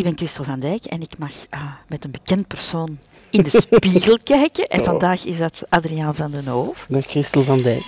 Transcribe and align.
Ik 0.00 0.06
ben 0.06 0.16
Christel 0.16 0.44
van 0.44 0.60
Dijk 0.60 0.84
en 0.84 1.02
ik 1.02 1.18
mag 1.18 1.32
uh, 1.54 1.62
met 1.88 2.04
een 2.04 2.10
bekend 2.10 2.46
persoon 2.46 2.98
in 3.30 3.42
de 3.42 3.50
spiegel 3.50 4.18
kijken. 4.34 4.66
En 4.66 4.80
oh. 4.80 4.86
vandaag 4.86 5.24
is 5.24 5.38
dat 5.38 5.62
Adriaan 5.68 6.14
van 6.14 6.30
den 6.30 6.46
Hoof. 6.46 6.86
Dag 6.88 7.06
Christel 7.06 7.42
van 7.42 7.62
Dijk. 7.62 7.82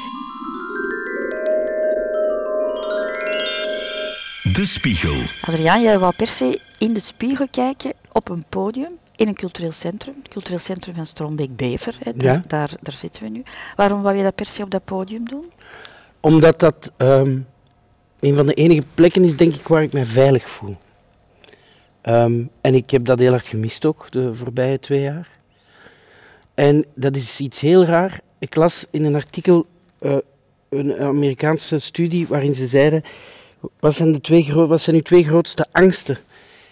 De 4.53 4.62
Spiegel. 4.64 5.14
Adriaan, 5.40 5.83
jij 5.83 5.98
wou 5.98 6.12
per 6.17 6.27
se 6.27 6.61
in 6.79 6.93
de 6.93 7.01
spiegel 7.01 7.48
kijken 7.51 7.92
op 8.13 8.29
een 8.29 8.44
podium 8.49 8.92
in 9.17 9.29
een 9.29 9.35
cultureel 9.35 9.72
centrum. 9.72 10.15
Het 10.22 10.33
cultureel 10.33 10.58
centrum 10.58 10.94
van 10.94 11.06
Strombeek-Bever. 11.06 11.99
Daar, 12.15 12.42
daar, 12.47 12.71
daar, 12.81 12.94
zitten 13.01 13.22
we 13.22 13.29
nu. 13.29 13.42
Waarom 13.76 14.03
wou 14.03 14.17
je 14.17 14.22
dat 14.22 14.35
per 14.35 14.47
se 14.47 14.63
op 14.63 14.71
dat 14.71 14.85
podium 14.85 15.29
doen? 15.29 15.53
Omdat 16.20 16.60
dat 16.60 16.92
um, 16.97 17.47
een 18.20 18.34
van 18.34 18.47
de 18.47 18.55
enige 18.55 18.83
plekken 18.95 19.24
is, 19.24 19.37
denk 19.37 19.55
ik, 19.55 19.69
waar 19.69 19.83
ik 19.83 19.92
mij 19.92 20.05
veilig 20.05 20.48
voel. 20.48 20.77
Um, 22.09 22.50
en 22.60 22.74
ik 22.74 22.91
heb 22.91 23.05
dat 23.05 23.18
heel 23.18 23.30
hard 23.30 23.46
gemist 23.46 23.84
ook, 23.84 24.06
de 24.10 24.34
voorbije 24.34 24.78
twee 24.78 25.00
jaar. 25.00 25.28
En 26.54 26.84
dat 26.94 27.16
is 27.16 27.40
iets 27.40 27.60
heel 27.60 27.84
raar. 27.84 28.20
Ik 28.38 28.54
las 28.54 28.86
in 28.90 29.04
een 29.04 29.14
artikel 29.14 29.66
uh, 30.00 30.16
een 30.68 30.98
Amerikaanse 30.98 31.78
studie 31.78 32.27
waarin 32.27 32.54
ze 32.54 32.66
zeiden 32.66 33.02
wat 33.80 33.94
zijn, 33.94 34.12
de 34.12 34.20
twee, 34.20 34.52
wat 34.52 34.82
zijn 34.82 34.96
uw 34.96 35.02
twee 35.02 35.24
grootste 35.24 35.66
angsten? 35.72 36.18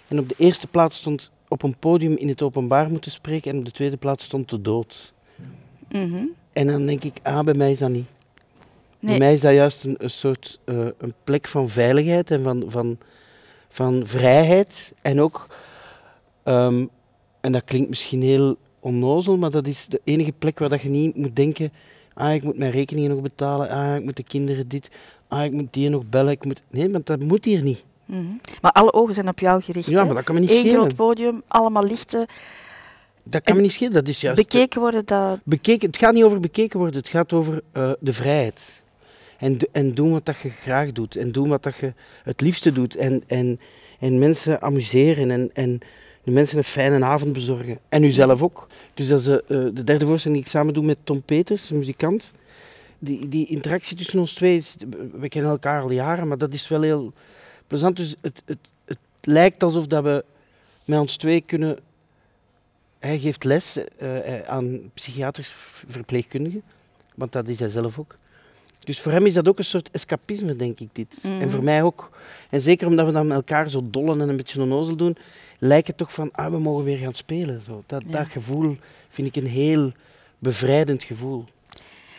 En 0.08 0.18
op 0.18 0.28
de 0.28 0.34
eerste 0.38 0.66
plaats 0.66 0.96
stond 0.96 1.30
op 1.48 1.62
een 1.62 1.78
podium 1.78 2.16
in 2.16 2.28
het 2.28 2.42
openbaar 2.42 2.90
moeten 2.90 3.10
spreken 3.10 3.52
en 3.52 3.58
op 3.58 3.64
de 3.64 3.70
tweede 3.70 3.96
plaats 3.96 4.24
stond 4.24 4.50
de 4.50 4.60
dood. 4.60 5.12
Mm 5.88 6.30
En 6.52 6.66
dan 6.66 6.86
denk 6.86 7.04
ik, 7.04 7.16
ah, 7.22 7.44
bij 7.44 7.54
mij 7.54 7.70
is 7.70 7.78
dat 7.78 7.90
niet. 7.90 8.06
Nee. 8.98 9.18
Bij 9.18 9.18
mij 9.18 9.34
is 9.34 9.40
dat 9.40 9.54
juist 9.54 9.84
een, 9.84 9.94
een 9.98 10.10
soort 10.10 10.60
uh, 10.64 10.86
een 10.98 11.14
plek 11.24 11.48
van 11.48 11.68
veiligheid 11.68 12.30
en 12.30 12.42
van, 12.42 12.64
van, 12.68 12.98
van 13.70 14.02
vrijheid. 14.06 14.92
En 15.02 15.20
ook, 15.20 15.46
um, 16.44 16.90
en 17.40 17.52
dat 17.52 17.64
klinkt 17.64 17.88
misschien 17.88 18.22
heel 18.22 18.56
onnozel, 18.80 19.36
maar 19.36 19.50
dat 19.50 19.66
is 19.66 19.86
de 19.86 20.00
enige 20.04 20.32
plek 20.32 20.58
waar 20.58 20.68
dat 20.68 20.80
je 20.80 20.88
niet 20.88 21.16
moet 21.16 21.36
denken, 21.36 21.72
ah, 22.14 22.34
ik 22.34 22.42
moet 22.42 22.58
mijn 22.58 22.70
rekeningen 22.70 23.10
nog 23.10 23.20
betalen, 23.20 23.68
ah, 23.68 23.96
ik 23.96 24.04
moet 24.04 24.16
de 24.16 24.22
kinderen 24.22 24.68
dit, 24.68 24.90
ah, 25.28 25.44
ik 25.44 25.52
moet 25.52 25.72
die 25.72 25.88
nog 25.88 26.08
bellen. 26.08 26.32
Ik 26.32 26.44
moet... 26.44 26.62
Nee, 26.70 26.90
want 26.90 27.06
dat 27.06 27.20
moet 27.20 27.44
hier 27.44 27.62
niet. 27.62 27.84
Mm 28.04 28.16
-hmm. 28.16 28.40
Maar 28.60 28.72
alle 28.72 28.92
ogen 28.92 29.14
zijn 29.14 29.28
op 29.28 29.38
jou 29.38 29.62
gericht. 29.62 29.88
Ja, 29.88 30.04
maar 30.04 30.14
dat 30.14 30.24
kan 30.24 30.34
me 30.34 30.40
niet 30.40 30.50
Eén 30.50 30.58
schelen. 30.58 30.80
groot 30.80 30.94
podium, 30.94 31.42
allemaal 31.48 31.84
lichten. 31.84 32.26
Dat 33.22 33.42
kan 33.42 33.56
me 33.56 33.62
niet 33.62 33.72
schelen, 33.72 33.92
dat 33.92 34.08
is 34.08 34.20
juist... 34.20 34.36
Bekeken 34.42 34.80
worden, 34.80 35.06
dat... 35.06 35.40
Bekeken, 35.44 35.86
het 35.86 35.96
gaat 35.96 36.14
niet 36.14 36.24
over 36.24 36.40
bekeken 36.40 36.78
worden, 36.78 36.96
het 36.98 37.08
gaat 37.08 37.32
over 37.32 37.62
uh, 37.76 37.90
de 38.00 38.12
vrijheid. 38.12 38.79
En, 39.40 39.58
en 39.72 39.94
doen 39.94 40.10
wat 40.10 40.26
dat 40.26 40.38
je 40.38 40.48
graag 40.48 40.92
doet. 40.92 41.16
En 41.16 41.32
doen 41.32 41.48
wat 41.48 41.62
dat 41.62 41.76
je 41.76 41.92
het 42.22 42.40
liefste 42.40 42.72
doet. 42.72 42.96
En, 42.96 43.22
en, 43.26 43.58
en 43.98 44.18
mensen 44.18 44.62
amuseren. 44.62 45.30
En, 45.30 45.50
en 45.52 45.78
de 46.22 46.30
mensen 46.30 46.58
een 46.58 46.64
fijne 46.64 47.04
avond 47.04 47.32
bezorgen. 47.32 47.78
En 47.88 48.02
uzelf 48.02 48.42
ook. 48.42 48.68
Dus 48.94 49.08
dat 49.08 49.20
is 49.20 49.26
uh, 49.26 49.38
de 49.48 49.84
derde 49.84 50.06
voorstelling 50.06 50.38
die 50.38 50.46
ik 50.46 50.56
samen 50.56 50.74
doe 50.74 50.84
met 50.84 50.98
Tom 51.04 51.22
Peters, 51.22 51.70
een 51.70 51.78
muzikant 51.78 52.32
die, 53.00 53.28
die 53.28 53.46
interactie 53.46 53.96
tussen 53.96 54.18
ons 54.18 54.34
twee, 54.34 54.56
is, 54.56 54.76
we 55.12 55.28
kennen 55.28 55.50
elkaar 55.50 55.82
al 55.82 55.90
jaren, 55.90 56.28
maar 56.28 56.38
dat 56.38 56.54
is 56.54 56.68
wel 56.68 56.82
heel 56.82 57.12
plezant. 57.66 57.96
Dus 57.96 58.14
het, 58.20 58.42
het, 58.44 58.72
het 58.84 58.98
lijkt 59.20 59.62
alsof 59.62 59.86
dat 59.86 60.02
we 60.02 60.24
met 60.84 60.98
ons 60.98 61.16
twee 61.16 61.40
kunnen... 61.40 61.78
Hij 62.98 63.18
geeft 63.18 63.44
les 63.44 63.78
uh, 64.02 64.40
aan 64.40 64.90
psychiatrisch 64.94 65.54
verpleegkundigen, 65.86 66.62
want 67.14 67.32
dat 67.32 67.48
is 67.48 67.58
hij 67.58 67.68
zelf 67.68 67.98
ook. 67.98 68.16
Dus 68.84 69.00
voor 69.00 69.12
hem 69.12 69.26
is 69.26 69.34
dat 69.34 69.48
ook 69.48 69.58
een 69.58 69.64
soort 69.64 69.90
escapisme, 69.90 70.56
denk 70.56 70.80
ik, 70.80 70.88
dit. 70.92 71.18
En 71.22 71.38
mhm. 71.38 71.48
voor 71.48 71.64
mij 71.64 71.82
ook. 71.82 72.10
En 72.50 72.60
zeker 72.60 72.86
omdat 72.86 73.06
we 73.06 73.12
dan 73.12 73.26
met 73.26 73.36
elkaar 73.36 73.70
zo 73.70 73.82
dollen 73.90 74.20
en 74.20 74.28
een 74.28 74.36
beetje 74.36 74.62
onnozel 74.62 74.96
doen, 74.96 75.16
lijkt 75.58 75.86
het 75.86 75.96
toch 75.96 76.12
van, 76.12 76.28
ah, 76.32 76.50
we 76.50 76.58
mogen 76.58 76.84
weer 76.84 76.98
gaan 76.98 77.14
spelen. 77.14 77.62
Zo. 77.62 77.82
Dat, 77.86 78.02
dat 78.06 78.26
gevoel 78.26 78.76
vind 79.08 79.28
ik 79.28 79.42
een 79.42 79.48
heel 79.48 79.92
bevrijdend 80.38 81.02
gevoel. 81.02 81.44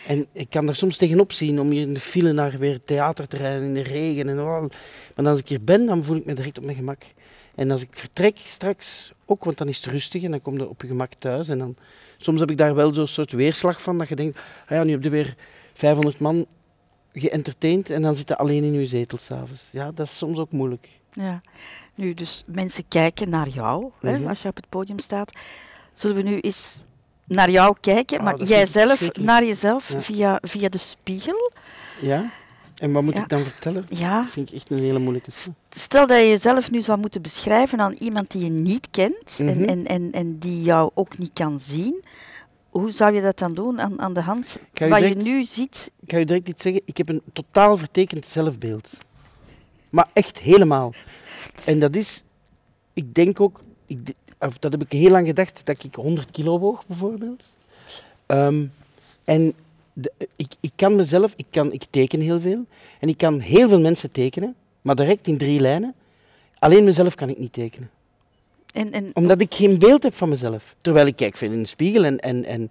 En 0.08 0.28
ik 0.31 0.50
kan 0.50 0.68
er 0.68 0.76
soms 0.76 0.97
tegenop 0.97 1.31
zien 1.31 1.59
om 1.59 1.69
hier 1.69 1.81
in 1.81 1.94
de 1.94 2.00
file 2.00 2.31
naar 2.31 2.58
weer 2.58 2.80
theater 2.84 3.28
te 3.28 3.38
rijden 3.38 3.64
in 3.64 3.74
de 3.74 3.84
regen 3.84 4.30
en 4.30 4.40
al. 4.40 4.69
Maar 5.16 5.28
als 5.28 5.40
ik 5.40 5.47
hier 5.47 5.62
ben, 5.62 5.85
dan 5.85 6.03
voel 6.03 6.18
ik 6.18 6.25
me 6.25 6.34
direct 6.34 6.58
op 6.58 6.64
mijn 6.64 6.75
gemak. 6.75 7.03
En 7.56 7.72
als 7.72 7.81
ik 7.81 7.90
vertrek 7.91 8.38
straks 8.38 9.12
ook, 9.25 9.44
want 9.44 9.58
dan 9.58 9.68
is 9.68 9.78
het 9.78 9.85
rustig 9.85 10.24
en 10.24 10.31
dan 10.31 10.41
kom 10.41 10.58
je 10.58 10.69
op 10.69 10.81
je 10.81 10.88
gemak 10.88 11.12
thuis. 11.18 11.50
En 11.50 11.58
dan, 11.58 11.75
soms 12.18 12.40
heb 12.40 12.52
ik 12.52 12.58
daar 12.58 12.75
wel 12.75 12.94
zo'n 12.94 13.08
soort 13.08 13.31
weerslag 13.31 13.81
van, 13.81 13.97
dat 13.97 14.08
je 14.08 14.16
denkt, 14.16 14.40
ah 14.66 14.78
ja, 14.78 14.84
nu 14.84 14.91
heb 14.91 15.03
je 15.03 15.09
weer 15.09 15.35
500 15.74 16.19
man 16.19 16.46
geëntertaind 17.13 17.89
en 17.89 18.01
dan 18.01 18.16
zit 18.16 18.27
je 18.27 18.38
alleen 18.38 18.63
in 18.63 18.73
je 18.73 18.85
zetel 18.85 19.17
s'avonds. 19.17 19.63
Ja, 19.72 19.91
dat 19.91 20.05
is 20.05 20.17
soms 20.17 20.38
ook 20.38 20.51
moeilijk. 20.51 20.88
Ja, 21.11 21.41
nu 21.95 22.13
dus 22.13 22.44
mensen 22.45 22.88
kijken 22.88 23.29
naar 23.29 23.49
jou, 23.49 23.91
hè, 23.99 24.17
mhm. 24.17 24.27
als 24.27 24.41
je 24.41 24.47
op 24.47 24.55
het 24.55 24.69
podium 24.69 24.99
staat. 24.99 25.31
Zullen 25.94 26.16
we 26.16 26.22
nu 26.22 26.39
eens 26.39 26.79
naar 27.25 27.49
jou 27.49 27.75
kijken, 27.79 28.17
ah, 28.17 28.23
maar 28.23 28.44
jij 28.44 28.66
zelf 28.66 29.17
naar 29.17 29.44
jezelf 29.44 29.94
via, 29.97 30.39
via 30.41 30.69
de 30.69 30.77
spiegel. 30.77 31.51
Ja. 32.01 32.31
En 32.77 32.91
wat 32.91 33.03
moet 33.03 33.17
ik 33.17 33.29
dan 33.29 33.43
vertellen? 33.43 33.85
Ja. 33.89 34.22
Dat 34.22 34.31
vind 34.31 34.49
ik 34.49 34.55
echt 34.55 34.69
een 34.69 34.79
hele 34.79 34.99
moeilijke 34.99 35.31
Stel 35.69 36.07
dat 36.07 36.17
je 36.17 36.28
jezelf 36.28 36.72
nu 36.72 36.81
zou 36.81 36.99
moeten 36.99 37.22
beschrijven 37.22 37.79
aan 37.79 37.93
iemand 37.93 38.31
die 38.31 38.43
je 38.43 38.49
niet 38.49 38.88
kent 38.91 39.35
en, 39.38 39.45
mhm. 39.45 39.63
en, 39.63 39.85
en, 39.85 40.11
en 40.11 40.38
die 40.38 40.61
jou 40.61 40.91
ook 40.93 41.17
niet 41.17 41.31
kan 41.33 41.59
zien. 41.59 42.03
Hoe 42.72 42.92
zou 42.92 43.14
je 43.14 43.22
dat 43.22 43.40
dan 43.40 43.54
doen 43.54 43.82
aan, 43.82 44.02
aan 44.02 44.14
de 44.14 44.22
hand 44.22 44.58
wat 44.74 45.00
je 45.00 45.16
nu 45.16 45.46
ziet? 45.46 45.92
Ik 46.00 46.12
ga 46.12 46.18
je 46.18 46.26
direct 46.26 46.48
iets 46.48 46.62
zeggen. 46.62 46.82
Ik 46.86 46.98
heb 46.98 47.09
een 47.09 47.22
totaal 47.34 47.78
vertekend 47.78 48.26
zelfbeeld. 48.26 48.98
Maar 49.90 50.09
echt 50.14 50.40
helemaal. 50.40 50.94
En 51.66 51.80
dat 51.80 51.96
is, 51.96 52.24
ik 52.94 53.14
denk 53.14 53.40
ook, 53.40 53.62
ik, 53.86 54.14
of 54.40 54.58
dat 54.58 54.72
heb 54.72 54.82
ik 54.82 54.92
heel 54.92 55.09
lang 55.09 55.28
gedacht, 55.28 55.62
dat 55.66 55.84
ik 55.84 55.96
100 55.96 56.32
kilo 56.32 56.59
woog 56.59 56.86
bijvoorbeeld. 56.86 57.44
Um, 58.28 58.72
en 59.24 59.53
de, 59.94 60.12
ik, 60.36 60.53
ik 60.59 60.72
kan 60.76 60.96
mezelf, 60.96 61.34
ik, 61.36 61.46
kan, 61.50 61.72
ik 61.72 61.84
teken 61.90 62.20
heel 62.20 62.40
veel. 62.40 62.66
En 63.00 63.09
ik 63.09 63.18
kan 63.18 63.40
heel 63.40 63.70
veel 63.70 63.80
mensen 63.80 64.12
tekenen, 64.12 64.56
maar 64.82 64.96
direct 64.96 65.28
in 65.28 65.38
drie 65.38 65.59
lijnen. 65.59 65.94
Alleen 66.59 66.84
mezelf 66.84 67.16
kan 67.16 67.30
ik 67.30 67.38
niet 67.38 67.53
tekenen. 67.53 67.90
En, 68.72 68.92
en, 68.92 69.12
Omdat 69.14 69.42
ik 69.42 69.54
geen 69.54 69.80
beeld 69.80 70.04
heb 70.04 70.14
van 70.14 70.30
mezelf. 70.30 70.76
Terwijl 70.82 71.06
ik 71.06 71.16
kijk 71.16 71.38
veel 71.38 71.52
in 71.52 71.62
de 71.62 71.68
spiegel 71.68 72.04
en, 72.04 72.20
en, 72.20 72.46
en 72.46 72.70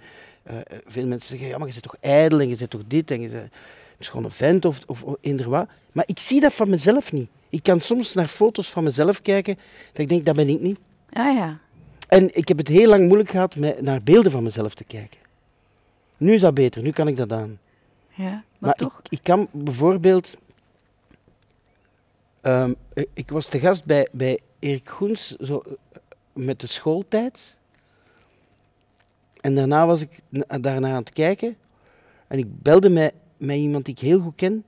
uh, 0.51 0.57
veel 0.87 1.07
mensen 1.07 1.29
zeggen, 1.29 1.49
ja, 1.49 1.59
maar 1.59 1.67
je 1.67 1.73
bent 1.73 1.85
toch 1.85 1.97
ijdel 2.01 2.41
en 2.41 2.49
je 2.49 2.57
bent 2.57 2.71
toch 2.71 2.83
dit 2.87 3.11
en 3.11 3.21
je 3.21 3.29
bent 3.29 3.51
gewoon 3.99 4.25
een 4.25 4.31
vent 4.31 4.65
of, 4.65 4.79
of, 4.87 5.03
of 5.03 5.17
eender 5.21 5.49
wat. 5.49 5.69
Maar 5.93 6.05
ik 6.07 6.19
zie 6.19 6.41
dat 6.41 6.53
van 6.53 6.71
mezelf 6.71 7.13
niet. 7.13 7.29
Ik 7.49 7.63
kan 7.63 7.81
soms 7.81 8.15
naar 8.15 8.27
foto's 8.27 8.69
van 8.71 8.85
mezelf 8.85 9.23
kijken 9.23 9.55
dat 9.93 10.01
ik 10.01 10.09
denk, 10.09 10.25
dat 10.25 10.37
ben 10.37 10.49
ik 10.49 10.61
niet. 10.61 10.79
Ah 11.13 11.37
ja. 11.37 11.59
En 12.09 12.37
ik 12.37 12.49
heb 12.49 12.59
het 12.59 12.69
heel 12.69 12.89
lang 12.89 13.05
moeilijk 13.07 13.31
gehad 13.31 13.57
met 13.57 13.81
naar 13.81 14.03
beelden 14.03 14.33
van 14.33 14.43
mezelf 14.43 14.75
te 14.75 14.85
kijken. 14.85 15.19
Nu 16.17 16.33
is 16.33 16.41
dat 16.41 16.55
beter, 16.55 16.83
nu 16.83 16.91
kan 16.91 17.09
ik 17.09 17.17
dat 17.17 17.33
aan. 17.33 17.59
Ja, 18.09 18.45
maar, 18.59 18.75
toch? 18.75 19.01
Ik, 19.03 19.13
ik, 19.13 19.23
kan 19.23 19.49
bijvoorbeeld... 19.51 20.37
Um, 22.43 22.75
ik 23.15 23.31
was 23.31 23.47
te 23.47 23.59
gast 23.59 23.85
bij, 23.85 24.09
bij 24.13 24.39
Erik 24.59 24.89
Goens 24.89 25.37
zo, 25.37 25.63
met 26.33 26.61
de 26.61 26.67
schooltijd. 26.67 27.57
En 29.41 29.55
daarna 29.55 29.87
was 29.87 30.01
ik 30.01 30.21
daarna 30.61 30.89
aan 30.89 30.95
het 30.95 31.13
kijken. 31.13 31.57
En 32.27 32.39
ik 32.39 32.63
belde 32.63 32.89
met, 32.89 33.15
met 33.37 33.57
iemand 33.57 33.85
die 33.85 33.95
ik 33.95 34.01
heel 34.01 34.21
goed 34.21 34.35
ken. 34.37 34.65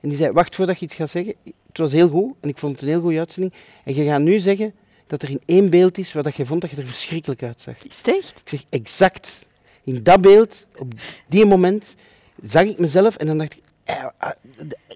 En 0.00 0.08
die 0.08 0.18
zei, 0.18 0.32
wacht 0.32 0.54
voordat 0.54 0.78
je 0.78 0.84
iets 0.84 0.94
gaat 0.94 1.10
zeggen. 1.10 1.34
Het 1.66 1.78
was 1.78 1.92
heel 1.92 2.08
goed 2.08 2.34
en 2.40 2.48
ik 2.48 2.58
vond 2.58 2.72
het 2.72 2.82
een 2.82 2.88
heel 2.88 3.00
goede 3.00 3.18
uitzending. 3.18 3.54
En 3.84 3.94
je 3.94 4.04
gaat 4.04 4.20
nu 4.20 4.38
zeggen 4.38 4.74
dat 5.06 5.22
er 5.22 5.30
in 5.30 5.40
één 5.46 5.70
beeld 5.70 5.98
is 5.98 6.12
waar 6.12 6.22
dat 6.22 6.36
je 6.36 6.46
vond 6.46 6.60
dat 6.60 6.70
je 6.70 6.76
er 6.76 6.86
verschrikkelijk 6.86 7.42
uitzag. 7.42 7.84
Is 7.84 7.96
het 7.96 8.08
echt? 8.08 8.38
Ik 8.38 8.48
zeg 8.48 8.64
exact. 8.68 9.48
In 9.84 10.02
dat 10.02 10.20
beeld, 10.20 10.66
op 10.76 10.92
die 11.28 11.44
moment, 11.44 11.94
zag 12.42 12.62
ik 12.62 12.78
mezelf 12.78 13.16
en 13.16 13.26
dan 13.26 13.38
dacht 13.38 13.52
ik, 13.52 13.62
eh, 13.84 14.04
eh 14.18 14.30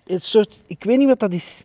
een 0.06 0.20
soort, 0.20 0.62
ik 0.66 0.84
weet 0.84 0.98
niet 0.98 1.06
wat 1.06 1.20
dat 1.20 1.32
is. 1.32 1.64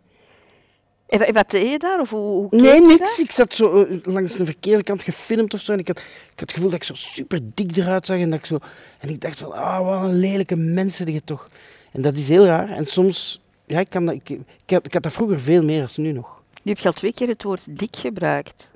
En 1.18 1.32
wat 1.32 1.50
deed 1.50 1.70
je 1.70 1.78
daar? 1.78 2.00
Of 2.00 2.10
hoe, 2.10 2.46
nee, 2.50 2.86
niks. 2.86 3.20
Ik 3.20 3.30
zat 3.30 3.54
zo 3.54 3.84
uh, 3.84 3.98
langs 4.02 4.36
de 4.36 4.44
verkeerde 4.44 4.82
kant 4.82 5.02
gefilmd 5.02 5.54
of 5.54 5.60
zo. 5.60 5.72
En 5.72 5.78
ik 5.78 5.86
had, 5.86 5.98
ik 5.98 6.04
had 6.28 6.40
het 6.40 6.52
gevoel 6.52 6.70
dat 6.70 6.78
ik 6.78 6.84
zo 6.84 6.94
super 6.94 7.40
dik 7.54 7.76
eruit 7.76 8.06
zag. 8.06 8.18
En, 8.18 8.30
dat 8.30 8.38
ik, 8.38 8.46
zo, 8.46 8.58
en 8.98 9.08
ik 9.08 9.20
dacht 9.20 9.38
van, 9.38 9.52
ah, 9.52 9.84
wat 9.84 10.02
een 10.02 10.18
lelijke 10.18 10.56
mensen 10.56 11.06
die 11.06 11.14
je 11.14 11.24
toch. 11.24 11.48
En 11.92 12.02
dat 12.02 12.16
is 12.16 12.28
heel 12.28 12.44
raar. 12.44 12.70
En 12.70 12.86
soms, 12.86 13.40
ja, 13.66 13.80
ik, 13.80 13.90
kan 13.90 14.06
dat, 14.06 14.14
ik, 14.14 14.28
ik, 14.28 14.40
had, 14.66 14.86
ik 14.86 14.92
had 14.92 15.02
dat 15.02 15.12
vroeger 15.12 15.40
veel 15.40 15.62
meer 15.62 15.82
als 15.82 15.96
nu 15.96 16.12
nog. 16.12 16.42
Nu 16.62 16.72
heb 16.72 16.80
je 16.80 16.88
al 16.88 16.94
twee 16.94 17.12
keer 17.12 17.28
het 17.28 17.42
woord 17.42 17.62
dik 17.70 17.96
gebruikt. 17.96 18.68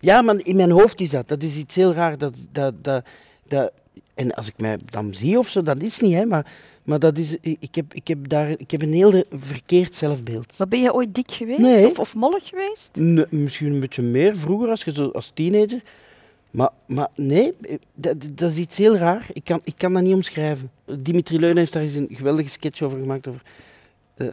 Ja, 0.00 0.22
maar 0.22 0.36
in 0.42 0.56
mijn 0.56 0.70
hoofd 0.70 1.00
is 1.00 1.10
dat. 1.10 1.28
Dat 1.28 1.42
is 1.42 1.56
iets 1.56 1.74
heel 1.74 1.92
raar. 1.92 2.18
Dat, 2.18 2.34
dat, 2.52 2.84
dat, 2.84 3.04
dat, 3.48 3.72
en 4.14 4.34
als 4.34 4.46
ik 4.46 4.54
mij 4.56 4.78
dan 4.84 5.14
zie 5.14 5.38
of 5.38 5.48
zo, 5.48 5.62
dat 5.62 5.82
is 5.82 6.00
niet, 6.00 6.14
hè, 6.14 6.24
maar, 6.24 6.46
maar 6.84 6.98
dat 6.98 7.18
is, 7.18 7.36
ik, 7.40 7.74
heb, 7.74 7.94
ik, 7.94 8.08
heb 8.08 8.28
daar, 8.28 8.50
ik 8.50 8.70
heb 8.70 8.82
een 8.82 8.92
heel 8.92 9.24
verkeerd 9.30 9.94
zelfbeeld. 9.94 10.58
Maar 10.58 10.68
ben 10.68 10.80
je 10.80 10.94
ooit 10.94 11.14
dik 11.14 11.30
geweest? 11.30 11.86
Of, 11.86 11.98
of 11.98 12.14
mollig 12.14 12.48
geweest? 12.48 12.90
Nee, 12.92 13.24
misschien 13.30 13.72
een 13.72 13.80
beetje 13.80 14.02
meer 14.02 14.36
vroeger, 14.36 14.68
als, 14.68 14.84
je 14.84 14.92
zo, 14.92 15.08
als 15.08 15.30
teenager. 15.34 15.82
Maar, 16.50 16.70
maar 16.86 17.08
nee, 17.14 17.54
dat, 17.94 18.16
dat 18.32 18.50
is 18.50 18.56
iets 18.56 18.76
heel 18.76 18.96
raar. 18.96 19.26
Ik 19.32 19.44
kan, 19.44 19.60
ik 19.64 19.74
kan 19.76 19.92
dat 19.92 20.02
niet 20.02 20.14
omschrijven. 20.14 20.70
Dimitri 21.02 21.38
Leunen 21.38 21.58
heeft 21.58 21.72
daar 21.72 21.82
eens 21.82 21.94
een 21.94 22.08
geweldige 22.10 22.50
sketch 22.50 22.82
over 22.82 23.00
gemaakt. 23.00 23.28
Over, 23.28 23.42
uh, 24.16 24.28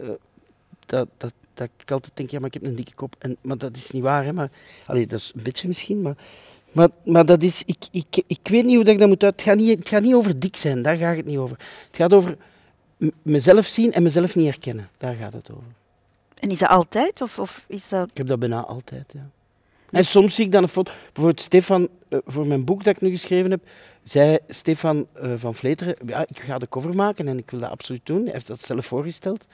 dat, 0.86 1.08
dat, 1.16 1.32
dat 1.54 1.68
ik 1.78 1.90
altijd 1.90 2.12
denk, 2.14 2.30
ja, 2.30 2.38
maar 2.38 2.46
ik 2.46 2.54
heb 2.54 2.64
een 2.64 2.76
dikke 2.76 2.94
kop. 2.94 3.16
En, 3.18 3.36
maar 3.40 3.58
dat 3.58 3.76
is 3.76 3.90
niet 3.90 4.02
waar, 4.02 4.24
hè. 4.24 4.32
Maar, 4.32 4.50
allee, 4.86 5.06
dat 5.06 5.18
is 5.18 5.32
een 5.36 5.42
beetje 5.42 5.68
misschien, 5.68 6.02
maar... 6.02 6.16
Maar, 6.72 6.88
maar 7.04 7.26
dat 7.26 7.42
is, 7.42 7.62
ik, 7.66 7.84
ik, 7.90 8.22
ik 8.26 8.40
weet 8.42 8.64
niet 8.64 8.74
hoe 8.74 8.84
dat 8.84 8.92
ik 8.94 9.00
dat 9.00 9.08
moet 9.08 9.24
uit... 9.24 9.32
Het 9.32 9.42
gaat, 9.42 9.56
niet, 9.56 9.78
het 9.78 9.88
gaat 9.88 10.02
niet 10.02 10.14
over 10.14 10.38
dik 10.38 10.56
zijn, 10.56 10.82
daar 10.82 10.96
gaat 10.96 11.16
het 11.16 11.26
niet 11.26 11.38
over. 11.38 11.56
Het 11.86 11.96
gaat 11.96 12.12
over 12.12 12.36
mezelf 13.22 13.66
zien 13.66 13.92
en 13.92 14.02
mezelf 14.02 14.34
niet 14.34 14.46
herkennen. 14.46 14.88
Daar 14.98 15.14
gaat 15.14 15.32
het 15.32 15.50
over. 15.50 15.64
En 16.38 16.50
is 16.50 16.58
dat 16.58 16.68
altijd? 16.68 17.22
Of, 17.22 17.38
of 17.38 17.64
is 17.66 17.88
dat... 17.88 18.10
Ik 18.10 18.16
heb 18.16 18.26
dat 18.26 18.38
bijna 18.38 18.64
altijd, 18.64 19.12
ja. 19.12 19.28
En 19.90 20.04
soms 20.04 20.34
zie 20.34 20.44
ik 20.44 20.52
dan 20.52 20.62
een 20.62 20.68
foto... 20.68 20.92
Bijvoorbeeld 21.04 21.40
Stefan, 21.40 21.88
uh, 22.08 22.18
voor 22.24 22.46
mijn 22.46 22.64
boek 22.64 22.84
dat 22.84 22.94
ik 22.94 23.00
nu 23.00 23.10
geschreven 23.10 23.50
heb, 23.50 23.60
zei 24.04 24.38
Stefan 24.48 25.06
uh, 25.22 25.32
van 25.36 25.54
Vleteren, 25.54 25.96
ja, 26.06 26.24
ik 26.28 26.40
ga 26.40 26.58
de 26.58 26.68
cover 26.68 26.94
maken 26.94 27.28
en 27.28 27.38
ik 27.38 27.50
wil 27.50 27.60
dat 27.60 27.70
absoluut 27.70 28.06
doen. 28.06 28.22
Hij 28.22 28.32
heeft 28.32 28.46
dat 28.46 28.62
zelf 28.62 28.86
voorgesteld. 28.86 29.46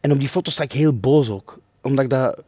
En 0.00 0.12
op 0.12 0.18
die 0.18 0.28
foto 0.28 0.50
sta 0.50 0.62
ik 0.62 0.72
heel 0.72 0.98
boos 0.98 1.30
ook. 1.30 1.58
Omdat 1.80 2.04
ik 2.04 2.10
dat... 2.10 2.42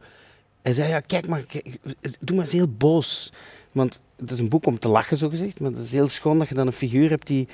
Hij 0.67 0.75
zei, 0.75 0.89
ja, 0.89 0.99
kijk 0.99 1.27
maar, 1.27 1.45
kijk, 1.45 1.77
doe 2.19 2.35
maar 2.35 2.45
eens 2.45 2.53
heel 2.53 2.67
boos. 2.77 3.33
Want 3.71 4.01
het 4.15 4.31
is 4.31 4.39
een 4.39 4.49
boek 4.49 4.65
om 4.65 4.79
te 4.79 4.87
lachen, 4.87 5.17
zo 5.17 5.29
gezegd. 5.29 5.59
Maar 5.59 5.71
het 5.71 5.79
is 5.79 5.91
heel 5.91 6.07
schoon 6.07 6.39
dat 6.39 6.49
je 6.49 6.55
dan 6.55 6.67
een 6.67 6.73
figuur 6.73 7.09
hebt 7.09 7.27
die, 7.27 7.47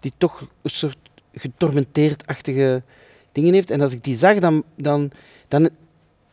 die 0.00 0.12
toch 0.18 0.40
een 0.62 0.70
soort 0.70 0.96
getormenteerd-achtige 1.32 2.82
dingen 3.32 3.54
heeft. 3.54 3.70
En 3.70 3.80
als 3.80 3.92
ik 3.92 4.04
die 4.04 4.16
zag, 4.16 4.38
dan, 4.38 4.64
dan, 4.76 5.10
dan 5.48 5.70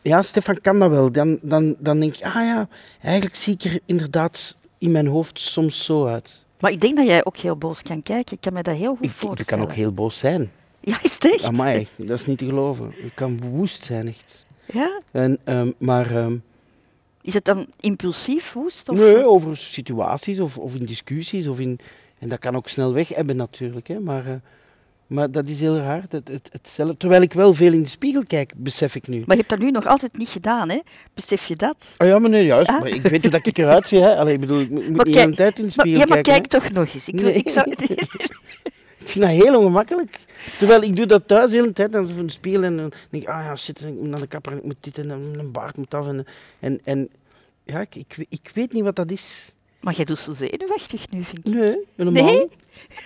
ja, 0.02 0.22
Stefan 0.22 0.60
kan 0.60 0.78
dat 0.78 0.90
wel. 0.90 1.12
Dan, 1.12 1.38
dan, 1.42 1.76
dan 1.78 2.00
denk 2.00 2.16
ik, 2.16 2.24
ah 2.24 2.34
ja, 2.34 2.68
eigenlijk 3.02 3.36
zie 3.36 3.54
ik 3.54 3.62
er 3.62 3.80
inderdaad 3.86 4.56
in 4.78 4.90
mijn 4.90 5.06
hoofd 5.06 5.38
soms 5.38 5.84
zo 5.84 6.06
uit. 6.06 6.44
Maar 6.60 6.70
ik 6.70 6.80
denk 6.80 6.96
dat 6.96 7.06
jij 7.06 7.24
ook 7.24 7.36
heel 7.36 7.56
boos 7.56 7.82
kan 7.82 8.02
kijken. 8.02 8.34
Ik 8.34 8.40
kan 8.40 8.52
me 8.52 8.62
dat 8.62 8.76
heel 8.76 8.96
goed 8.96 9.04
ik, 9.04 9.10
voorstellen. 9.10 9.40
Ik 9.40 9.46
kan 9.46 9.60
ook 9.60 9.72
heel 9.72 9.92
boos 9.92 10.18
zijn. 10.18 10.50
Ja, 10.80 11.02
is 11.02 11.14
het 11.14 11.32
echt? 11.32 11.42
Amai, 11.42 11.86
dat 11.96 12.20
is 12.20 12.26
niet 12.26 12.38
te 12.38 12.44
geloven. 12.44 12.92
Ik 12.96 13.12
kan 13.14 13.40
woest 13.40 13.84
zijn, 13.84 14.08
echt. 14.08 14.46
Ja? 14.72 15.00
En, 15.10 15.38
um, 15.44 15.74
maar... 15.78 16.16
Um, 16.16 16.42
is 17.22 17.34
het 17.34 17.44
dan 17.44 17.66
impulsief 17.80 18.52
woest? 18.52 18.88
Of? 18.88 18.96
Nee, 18.96 19.24
over 19.24 19.56
situaties 19.56 20.40
of, 20.40 20.58
of 20.58 20.74
in 20.74 20.86
discussies. 20.86 21.46
Of 21.46 21.60
in, 21.60 21.78
en 22.18 22.28
dat 22.28 22.38
kan 22.38 22.56
ook 22.56 22.68
snel 22.68 22.92
weg 22.92 23.08
hebben 23.08 23.36
natuurlijk. 23.36 23.88
Hè, 23.88 24.00
maar... 24.00 24.26
Uh, 24.26 24.32
maar 25.08 25.30
dat 25.30 25.48
is 25.48 25.60
heel 25.60 25.76
raar. 25.76 26.04
Dat, 26.08 26.28
het, 26.28 26.48
hetzelfde. 26.52 26.96
Terwijl 26.96 27.22
ik 27.22 27.32
wel 27.32 27.54
veel 27.54 27.72
in 27.72 27.82
de 27.82 27.88
spiegel 27.88 28.22
kijk, 28.26 28.52
besef 28.56 28.94
ik 28.94 29.08
nu. 29.08 29.16
Maar 29.16 29.36
je 29.36 29.42
hebt 29.42 29.48
dat 29.48 29.58
nu 29.58 29.70
nog 29.70 29.86
altijd 29.86 30.16
niet 30.16 30.28
gedaan, 30.28 30.68
hè? 30.68 30.80
Besef 31.14 31.46
je 31.46 31.56
dat? 31.56 31.94
Oh 31.98 32.06
ja, 32.06 32.18
maar 32.18 32.30
nee, 32.30 32.44
juist. 32.44 32.70
Ah. 32.70 32.80
Maar 32.80 32.88
ik 32.88 33.02
weet 33.02 33.22
hoe 33.22 33.30
dat 33.30 33.46
ik 33.46 33.58
eruit 33.58 33.88
zie. 33.88 34.00
Hè. 34.00 34.16
Allee, 34.16 34.34
ik 34.34 34.40
bedoel, 34.40 34.60
ik 34.60 34.70
moet 34.70 35.04
niet 35.04 35.14
de 35.14 35.34
tijd 35.34 35.58
in 35.58 35.64
de 35.64 35.70
spiegel 35.70 36.04
kijken. 36.04 36.08
Ja, 36.08 36.14
maar 36.14 36.22
kijk 36.22 36.46
toch 36.46 36.72
nog 36.72 36.94
eens. 36.94 37.08
Ik, 37.08 37.20
wil, 37.20 37.34
ik, 37.34 37.48
zou... 37.48 37.74
ik 39.08 39.14
vind 39.14 39.24
dat 39.24 39.44
heel 39.44 39.58
ongemakkelijk. 39.58 40.26
Terwijl 40.58 40.82
ik 40.82 40.96
doe 40.96 41.06
dat 41.06 41.28
thuis 41.28 41.50
de 41.50 41.56
hele 41.56 41.72
tijd. 41.72 41.90
Voor 41.92 42.26
de 42.26 42.32
spiegel 42.32 42.62
en 42.62 42.76
dan 42.76 42.92
denk 43.10 43.22
ik, 43.22 43.28
ah 43.28 43.44
ja, 43.44 43.56
shit, 43.56 43.80
ik 43.80 43.94
moet 43.94 44.08
naar 44.08 44.20
de 44.20 44.26
kapper 44.26 44.52
en 44.52 44.58
ik 44.58 44.64
moet 44.64 44.76
dit 44.80 44.98
en 44.98 45.10
een 45.10 45.52
baard 45.52 45.76
moet 45.76 45.94
af. 45.94 46.06
En, 46.06 46.26
en, 46.60 46.80
en 46.84 47.08
ja, 47.64 47.80
ik, 47.80 47.94
ik, 47.94 48.26
ik 48.28 48.50
weet 48.54 48.72
niet 48.72 48.82
wat 48.82 48.96
dat 48.96 49.10
is. 49.10 49.52
Maar 49.80 49.94
jij 49.94 50.04
doet 50.04 50.18
zo 50.18 50.32
zenuwachtig 50.32 51.10
nu, 51.10 51.24
vind 51.24 51.48
ik. 51.48 51.54
Nee, 51.54 51.76
helemaal 51.96 52.24
nee? 52.24 52.48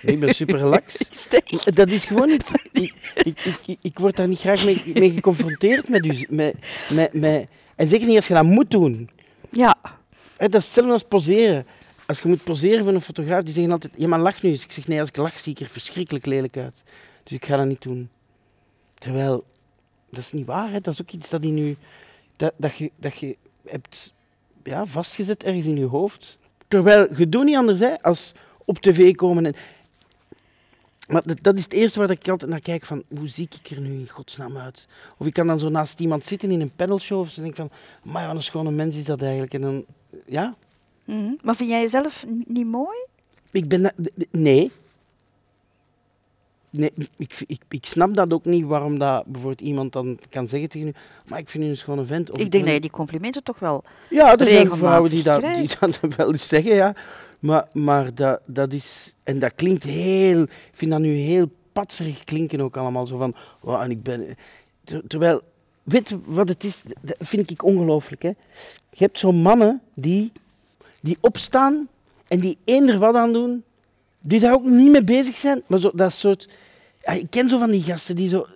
ik 0.01 0.19
ben 0.19 0.35
super 0.35 0.57
relaxed. 0.57 1.27
dat 1.75 1.89
is 1.89 2.05
gewoon 2.05 2.29
niet... 2.29 2.51
Ik, 2.71 2.93
ik, 3.23 3.39
ik, 3.65 3.77
ik, 3.81 3.99
word 3.99 4.15
daar 4.15 4.27
niet 4.27 4.39
graag 4.39 4.65
mee, 4.65 4.91
mee 4.93 5.11
geconfronteerd 5.11 5.89
met 5.89 6.05
u. 6.05 6.25
Met, 6.29 6.55
met, 6.89 7.13
met, 7.13 7.47
en 7.75 7.87
zeker 7.87 8.07
niet 8.07 8.15
als 8.15 8.27
je 8.27 8.33
dat 8.33 8.43
moet 8.43 8.71
doen. 8.71 9.09
Ja. 9.49 9.77
dat 10.37 10.55
is 10.55 10.65
hetzelfde 10.65 10.91
als 10.91 11.03
poseren. 11.03 11.65
Als 12.05 12.19
je 12.21 12.27
moet 12.27 12.43
poseren 12.43 12.83
voor 12.83 12.93
een 12.93 13.01
fotograaf, 13.01 13.43
die 13.43 13.53
zeggen 13.53 13.71
altijd... 13.71 13.93
Ja, 13.95 14.07
maar 14.07 14.19
lach 14.19 14.41
nu 14.41 14.49
eens. 14.49 14.63
Ik 14.63 14.71
zeg, 14.71 14.87
nee, 14.87 14.99
als 14.99 15.09
ik 15.09 15.17
lach 15.17 15.39
zie 15.39 15.51
ik 15.51 15.59
er 15.59 15.69
verschrikkelijk 15.69 16.25
lelijk 16.25 16.57
uit. 16.57 16.83
Dus 17.23 17.37
ik 17.37 17.45
ga 17.45 17.57
dat 17.57 17.65
niet 17.65 17.81
doen. 17.81 18.09
Terwijl, 18.93 19.43
dat 20.09 20.19
is 20.19 20.31
niet 20.31 20.45
waar. 20.45 20.71
Hè. 20.71 20.81
Dat 20.81 20.93
is 20.93 21.01
ook 21.01 21.11
iets 21.11 21.29
dat, 21.29 21.41
die 21.41 21.51
nu, 21.51 21.75
dat, 22.35 22.53
dat, 22.57 22.75
je, 22.75 22.91
dat 22.95 23.17
je 23.17 23.37
hebt 23.67 24.13
ja, 24.63 24.85
vastgezet 24.85 25.43
ergens 25.43 25.65
in 25.65 25.77
je 25.77 25.85
hoofd. 25.85 26.37
Terwijl 26.67 27.17
je 27.17 27.29
doet 27.29 27.43
niet 27.43 27.55
anders 27.55 27.79
hè, 27.79 28.01
als 28.01 28.33
op 28.65 28.77
tv 28.77 29.15
komen. 29.15 29.45
En... 29.45 29.55
Maar 31.07 31.23
dat 31.41 31.57
is 31.57 31.63
het 31.63 31.73
eerste 31.73 31.99
waar 31.99 32.09
ik 32.09 32.29
altijd 32.29 32.51
naar 32.51 32.59
kijk, 32.59 32.85
van 32.85 33.03
hoe 33.17 33.27
zie 33.27 33.49
ik 33.61 33.69
er 33.69 33.81
nu 33.81 33.93
in 33.93 34.09
godsnaam 34.09 34.57
uit? 34.57 34.87
Of 35.17 35.27
ik 35.27 35.33
kan 35.33 35.47
dan 35.47 35.59
zo 35.59 35.69
naast 35.69 35.99
iemand 35.99 36.25
zitten 36.25 36.51
in 36.51 36.61
een 36.61 36.75
panelshow 36.75 37.19
of 37.19 37.29
zo 37.29 37.41
denk 37.41 37.53
ik 37.53 37.59
van, 37.59 37.71
maar 38.03 38.27
wat 38.27 38.35
een 38.35 38.43
schone 38.43 38.71
mens 38.71 38.95
is 38.95 39.05
dat 39.05 39.21
eigenlijk. 39.21 39.53
En 39.53 39.61
dan, 39.61 39.85
ja. 40.25 40.55
Mm 41.05 41.37
Maar 41.41 41.55
vind 41.55 41.69
jij 41.69 41.81
jezelf 41.81 42.25
niet 42.47 42.67
mooi? 42.67 42.97
Ik 43.51 43.67
ben, 43.67 43.93
nee, 44.31 44.71
nee, 46.69 46.91
ik, 47.17 47.43
ik, 47.47 47.61
ik 47.69 47.85
snap 47.85 48.15
dat 48.15 48.33
ook 48.33 48.45
niet 48.45 48.65
waarom 48.65 48.99
dat 48.99 49.25
bijvoorbeeld 49.25 49.67
iemand 49.67 49.93
dan 49.93 50.19
kan 50.29 50.47
zeggen 50.47 50.69
tegen 50.69 50.87
u, 50.87 50.93
maar 51.27 51.39
ik 51.39 51.49
vind 51.49 51.63
u 51.63 51.67
een 51.67 51.77
schone 51.77 52.05
vent. 52.05 52.31
Of 52.31 52.39
ik 52.39 52.51
denk 52.51 52.65
dat 52.65 52.73
je 52.73 52.79
die 52.79 52.91
complimenten 52.91 53.43
toch 53.43 53.59
wel 53.59 53.83
Ja, 54.09 54.37
er 54.37 54.49
zijn 54.49 54.71
vrouwen 54.71 55.09
die 55.09 55.23
dat, 55.23 55.41
die 55.41 55.69
dat 55.79 55.99
wel 56.17 56.31
eens 56.31 56.47
zeggen, 56.47 56.75
ja. 56.75 56.95
Maar, 57.39 57.67
maar 57.73 58.15
dat, 58.15 58.39
dat 58.45 58.73
is... 58.73 59.13
En 59.23 59.39
dat 59.39 59.55
klinkt 59.55 59.83
heel... 59.83 60.41
Ik 60.41 60.71
vind 60.73 60.91
dat 60.91 60.99
nu 60.99 61.09
heel 61.09 61.45
patserig 61.73 62.23
klinken 62.23 62.61
ook 62.61 62.77
allemaal. 62.77 63.05
Zo 63.05 63.17
van, 63.17 63.35
oh, 63.61 63.83
en 63.83 63.91
ik 63.91 64.03
ben... 64.03 64.35
terwijl, 65.07 65.41
weet 65.83 66.15
wat 66.25 66.49
het 66.49 66.63
is? 66.63 66.83
Dat 67.01 67.15
vind 67.19 67.51
ik 67.51 67.63
ongelooflijk, 67.63 68.21
hè. 68.21 68.31
Je 68.89 69.03
hebt 69.03 69.19
zo 69.19 69.31
mannen 69.31 69.81
die, 69.93 70.31
die 71.03 71.17
opstaan 71.21 71.87
en 72.27 72.39
die 72.39 72.57
eender 72.63 72.99
wat 72.99 73.15
aan 73.15 73.33
doen, 73.33 73.63
die 74.19 74.39
daar 74.39 74.53
ook 74.53 74.63
niet 74.63 74.91
mee 74.91 75.03
bezig 75.03 75.35
zijn, 75.35 75.63
maar 75.67 75.79
zo, 75.79 75.91
dat 75.93 76.13
soort 76.13 76.47
ik 77.11 77.29
ken 77.29 77.49
zo 77.49 77.57
van 77.57 77.71
die 77.71 77.81
gasten 77.81 78.15
die 78.15 78.27
zo... 78.29 78.47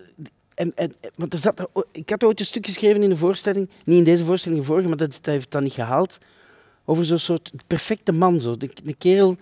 En, 0.53 0.75
en, 0.75 0.93
want 1.15 1.33
er 1.33 1.39
zat, 1.39 1.69
ik 1.91 2.09
had 2.09 2.23
ooit 2.23 2.39
een 2.39 2.45
stuk 2.45 2.65
geschreven 2.65 3.03
in 3.03 3.09
de 3.09 3.17
voorstelling, 3.17 3.69
niet 3.83 3.97
in 3.97 4.03
deze 4.03 4.25
voorstelling, 4.25 4.65
vorige, 4.65 4.87
maar 4.87 4.97
dat, 4.97 5.19
heeft 5.21 5.51
dat 5.51 5.61
niet 5.61 5.73
gehaald. 5.73 6.17
Over 6.85 7.05
zo'n 7.05 7.19
soort 7.19 7.51
perfecte 7.67 8.11
man, 8.11 8.41
zo. 8.41 8.57
De, 8.57 8.95
kerel, 8.97 9.37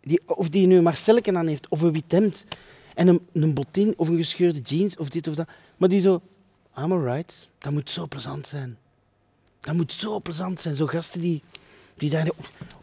die, 0.00 0.20
of 0.26 0.48
die 0.48 0.66
nu 0.66 0.76
een 0.76 0.82
Marcelleken 0.82 1.36
aan 1.36 1.46
heeft, 1.46 1.68
of 1.68 1.80
een 1.80 1.92
wit 1.92 2.12
hemd, 2.12 2.44
en 2.94 3.08
een, 3.08 3.26
een 3.32 3.54
botin, 3.54 3.94
of 3.96 4.08
een 4.08 4.16
gescheurde 4.16 4.60
jeans, 4.60 4.96
of 4.96 5.08
dit 5.08 5.28
of 5.28 5.34
dat. 5.34 5.48
Maar 5.76 5.88
die 5.88 6.00
zo, 6.00 6.22
I'm 6.78 6.92
alright, 6.92 7.48
dat 7.58 7.72
moet 7.72 7.90
zo 7.90 8.06
plezant 8.06 8.46
zijn. 8.46 8.78
Dat 9.60 9.74
moet 9.74 9.92
zo 9.92 10.18
plezant 10.18 10.60
zijn. 10.60 10.76
Zo 10.76 10.86
gasten 10.86 11.20
die, 11.20 11.42
die 12.00 12.10
daar 12.10 12.28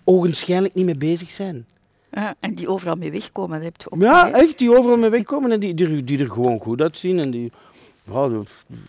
ogenschijnlijk 0.03 0.73
niet 0.73 0.85
mee 0.85 0.97
bezig 0.97 1.29
zijn. 1.29 1.65
Ja, 2.11 2.35
en 2.39 2.55
die 2.55 2.67
overal 2.67 2.95
mee 2.95 3.11
wegkomen. 3.11 3.61
Heb 3.61 3.75
je 3.77 3.99
ja, 3.99 4.31
echt, 4.31 4.57
die 4.57 4.77
overal 4.77 4.97
mee 4.97 5.09
wegkomen 5.09 5.51
en 5.51 5.59
die, 5.59 5.73
die, 5.73 6.03
die 6.03 6.19
er 6.19 6.29
gewoon 6.29 6.59
goed 6.59 6.81
uitzien. 6.81 7.19
En 7.19 7.31
die, 7.31 7.51
ja, 8.03 8.29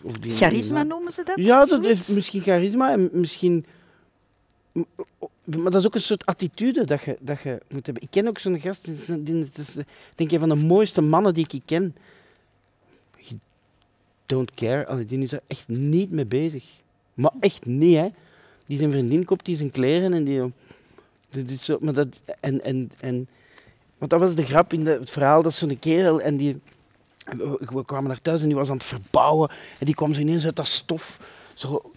of 0.01 0.17
die, 0.17 0.31
charisma 0.31 0.83
noemen 0.83 1.13
ze 1.13 1.23
dat? 1.23 1.35
Ja, 1.35 1.65
dat 1.65 1.83
heeft 1.83 2.09
misschien 2.09 2.41
charisma 2.41 2.91
en 2.91 3.09
misschien... 3.11 3.65
Maar 5.43 5.71
dat 5.71 5.75
is 5.75 5.85
ook 5.85 5.95
een 5.95 6.01
soort 6.01 6.25
attitude 6.25 6.85
dat 6.85 7.01
je, 7.01 7.17
dat 7.19 7.41
je 7.41 7.61
moet 7.69 7.85
hebben. 7.85 8.03
Ik 8.03 8.11
ken 8.11 8.27
ook 8.27 8.39
zo'n 8.39 8.59
gast, 8.59 8.85
die, 9.25 9.49
is 9.57 9.73
denk 10.15 10.31
ik 10.31 10.39
van 10.39 10.49
de 10.49 10.55
mooiste 10.55 11.01
mannen 11.01 11.33
die 11.33 11.47
ik 11.51 11.61
ken. 11.65 11.95
don't 14.25 14.53
care, 14.53 15.05
die 15.05 15.19
is 15.19 15.31
er 15.31 15.41
echt 15.47 15.67
niet 15.67 16.11
mee 16.11 16.25
bezig. 16.25 16.65
Maar 17.13 17.31
echt 17.39 17.65
niet, 17.65 17.95
hè. 17.95 18.09
Die 18.69 18.77
zijn 18.77 18.91
vriendin 18.91 19.25
koopt 19.25 19.45
die 19.45 19.57
zijn 19.57 19.71
kleren 19.71 20.13
en 20.13 20.23
die 20.23 20.41
dat 21.29 21.49
is 21.49 21.63
zo, 21.63 21.77
maar 21.81 21.93
dat, 21.93 22.07
en, 22.39 22.61
en, 22.61 22.91
en, 22.99 23.27
want 23.97 24.11
dat 24.11 24.19
was 24.19 24.35
de 24.35 24.45
grap 24.45 24.73
in 24.73 24.85
het 24.85 25.09
verhaal, 25.09 25.41
dat 25.41 25.53
zo'n 25.53 25.79
kerel 25.79 26.21
en 26.21 26.37
die... 26.37 26.59
We 27.59 27.85
kwamen 27.85 28.07
naar 28.07 28.21
thuis 28.21 28.41
en 28.41 28.47
die 28.47 28.55
was 28.55 28.69
aan 28.69 28.77
het 28.77 28.85
verbouwen 28.85 29.49
en 29.49 29.85
die 29.85 29.95
kwam 29.95 30.13
zo 30.13 30.21
ineens 30.21 30.45
uit 30.45 30.55
dat 30.55 30.67
stof, 30.67 31.19
zo, 31.53 31.91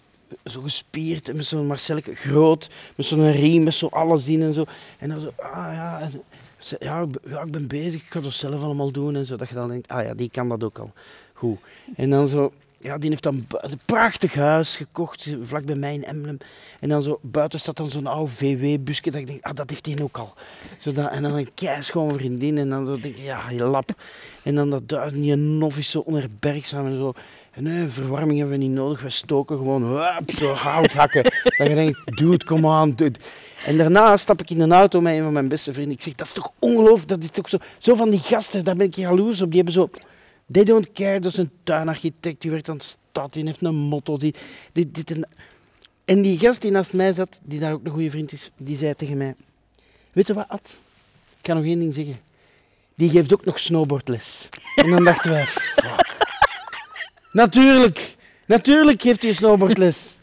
zo 0.45 0.61
gespierd 0.61 1.29
en 1.29 1.35
met 1.35 1.45
zo'n 1.45 1.67
Marcelleke 1.67 2.15
groot, 2.15 2.69
met 2.95 3.05
zo'n 3.05 3.31
riem, 3.31 3.63
met 3.63 3.73
zo 3.73 3.87
alles 3.87 4.27
in 4.27 4.41
en 4.41 4.53
zo. 4.53 4.65
En 4.99 5.09
dan 5.09 5.19
zo, 5.19 5.33
ah 5.37 5.73
ja, 5.73 6.09
ja, 6.79 7.07
ja, 7.25 7.41
ik 7.41 7.51
ben 7.51 7.67
bezig, 7.67 8.01
ik 8.01 8.11
ga 8.11 8.19
dat 8.19 8.33
zelf 8.33 8.63
allemaal 8.63 8.91
doen 8.91 9.15
en 9.15 9.25
zo. 9.25 9.35
Dat 9.35 9.49
je 9.49 9.55
dan 9.55 9.67
denkt, 9.67 9.87
ah 9.87 10.03
ja, 10.03 10.13
die 10.13 10.29
kan 10.29 10.49
dat 10.49 10.63
ook 10.63 10.79
al. 10.79 10.91
Goed. 11.33 11.57
En 11.95 12.09
dan 12.09 12.27
zo, 12.27 12.53
ja, 12.83 12.97
die 12.97 13.09
heeft 13.09 13.23
dan 13.23 13.45
een 13.49 13.79
prachtig 13.85 14.33
huis 14.33 14.75
gekocht, 14.75 15.35
vlak 15.41 15.65
bij 15.65 15.75
mij 15.75 15.93
in 15.93 16.03
Emblem. 16.03 16.37
En 16.79 16.89
dan 16.89 17.03
zo, 17.03 17.19
buiten 17.21 17.59
staat 17.59 17.77
dan 17.77 17.89
zo'n 17.89 18.07
oude 18.07 18.31
VW-busje, 18.31 19.11
dat 19.11 19.15
ik 19.15 19.27
denk, 19.27 19.43
ah, 19.43 19.55
dat 19.55 19.69
heeft 19.69 19.85
hij 19.85 20.01
ook 20.01 20.17
al. 20.17 20.33
Zodat, 20.77 21.11
en 21.11 21.23
dan 21.23 21.33
een 21.33 21.53
keischoon 21.53 22.13
vriendin, 22.13 22.57
en 22.57 22.69
dan 22.69 22.85
zo 22.85 22.99
denk 22.99 23.15
ik, 23.15 23.23
ja, 23.23 23.49
je 23.49 23.63
lap. 23.63 23.89
En 24.43 24.55
dan 24.55 24.69
dat 24.69 24.89
duizend, 24.89 25.21
die 25.21 25.35
nof 25.35 25.77
zo 25.81 25.99
onherbergzaam 25.99 26.85
en 26.85 26.95
zo. 26.95 27.13
En 27.51 27.63
nee, 27.63 27.87
verwarming 27.87 28.39
hebben 28.39 28.57
we 28.57 28.63
niet 28.63 28.73
nodig, 28.75 29.01
we 29.01 29.09
stoken 29.09 29.57
gewoon 29.57 29.83
hup, 29.83 30.31
zo 30.31 30.53
hout 30.53 30.93
hakken. 30.93 31.23
dan 31.57 31.67
denk 31.67 31.89
ik, 31.89 32.17
dude, 32.17 32.45
kom 32.45 32.67
aan, 32.67 32.91
dude. 32.91 33.19
En 33.65 33.77
daarna 33.77 34.17
stap 34.17 34.41
ik 34.41 34.49
in 34.49 34.61
een 34.61 34.73
auto 34.73 35.01
met 35.01 35.15
een 35.15 35.23
van 35.23 35.33
mijn 35.33 35.47
beste 35.47 35.73
vrienden. 35.73 35.93
Ik 35.93 36.01
zeg, 36.01 36.15
dat 36.15 36.27
is 36.27 36.33
toch 36.33 36.51
ongelooflijk, 36.59 37.07
dat 37.07 37.23
is 37.23 37.29
toch 37.29 37.49
zo... 37.49 37.57
Zo 37.77 37.95
van 37.95 38.09
die 38.09 38.19
gasten, 38.19 38.63
daar 38.63 38.75
ben 38.75 38.87
ik 38.87 38.95
jaloers 38.95 39.41
op, 39.41 39.47
die 39.47 39.55
hebben 39.55 39.73
zo 39.73 39.89
They 40.51 40.63
don't 40.63 40.91
care, 40.91 41.19
dat 41.19 41.31
is 41.31 41.37
een 41.37 41.51
tuinarchitect, 41.63 42.41
die 42.41 42.51
werkt 42.51 42.69
aan 42.69 42.77
de 42.77 42.83
stad, 42.83 43.33
die 43.33 43.45
heeft 43.45 43.61
een 43.61 43.75
motto. 43.75 44.17
Die, 44.17 44.35
dit, 44.71 44.95
dit 44.95 45.11
en, 45.11 45.27
en 46.05 46.21
die 46.21 46.37
gast 46.37 46.61
die 46.61 46.71
naast 46.71 46.93
mij 46.93 47.13
zat, 47.13 47.39
die 47.43 47.59
daar 47.59 47.73
ook 47.73 47.85
een 47.85 47.91
goede 47.91 48.09
vriend 48.09 48.31
is, 48.31 48.51
die 48.57 48.77
zei 48.77 48.95
tegen 48.95 49.17
mij... 49.17 49.35
Weet 50.11 50.27
je 50.27 50.33
wat, 50.33 50.47
Ad? 50.47 50.79
Ik 51.37 51.41
kan 51.41 51.55
nog 51.55 51.65
één 51.65 51.79
ding 51.79 51.93
zeggen. 51.93 52.15
Die 52.95 53.09
geeft 53.09 53.33
ook 53.33 53.45
nog 53.45 53.59
snowboardles. 53.59 54.49
En 54.75 54.89
dan 54.89 55.03
dachten 55.03 55.31
wij, 55.31 55.45
fuck. 55.45 56.17
Natuurlijk. 57.31 58.15
Natuurlijk 58.45 59.01
geeft 59.01 59.21
hij 59.23 59.33
snowboardles. 59.33 60.17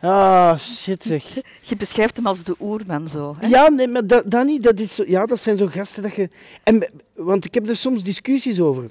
Ah, 0.00 0.58
shit 0.58 1.02
zeg. 1.02 1.24
Je 1.60 1.76
beschrijft 1.76 2.16
hem 2.16 2.26
als 2.26 2.42
de 2.42 2.54
oerman 2.60 3.08
zo. 3.08 3.36
Hè? 3.38 3.46
Ja, 3.46 3.68
nee, 3.68 3.88
maar 3.88 4.06
dat, 4.06 4.30
dat 4.30 4.44
niet. 4.44 4.62
Dat, 4.62 4.80
is 4.80 4.94
zo, 4.94 5.04
ja, 5.06 5.26
dat 5.26 5.40
zijn 5.40 5.58
zo 5.58 5.66
gasten 5.66 6.02
dat 6.02 6.14
je... 6.14 6.30
En, 6.62 6.88
want 7.14 7.44
ik 7.44 7.54
heb 7.54 7.68
er 7.68 7.76
soms 7.76 8.02
discussies 8.02 8.60
over. 8.60 8.90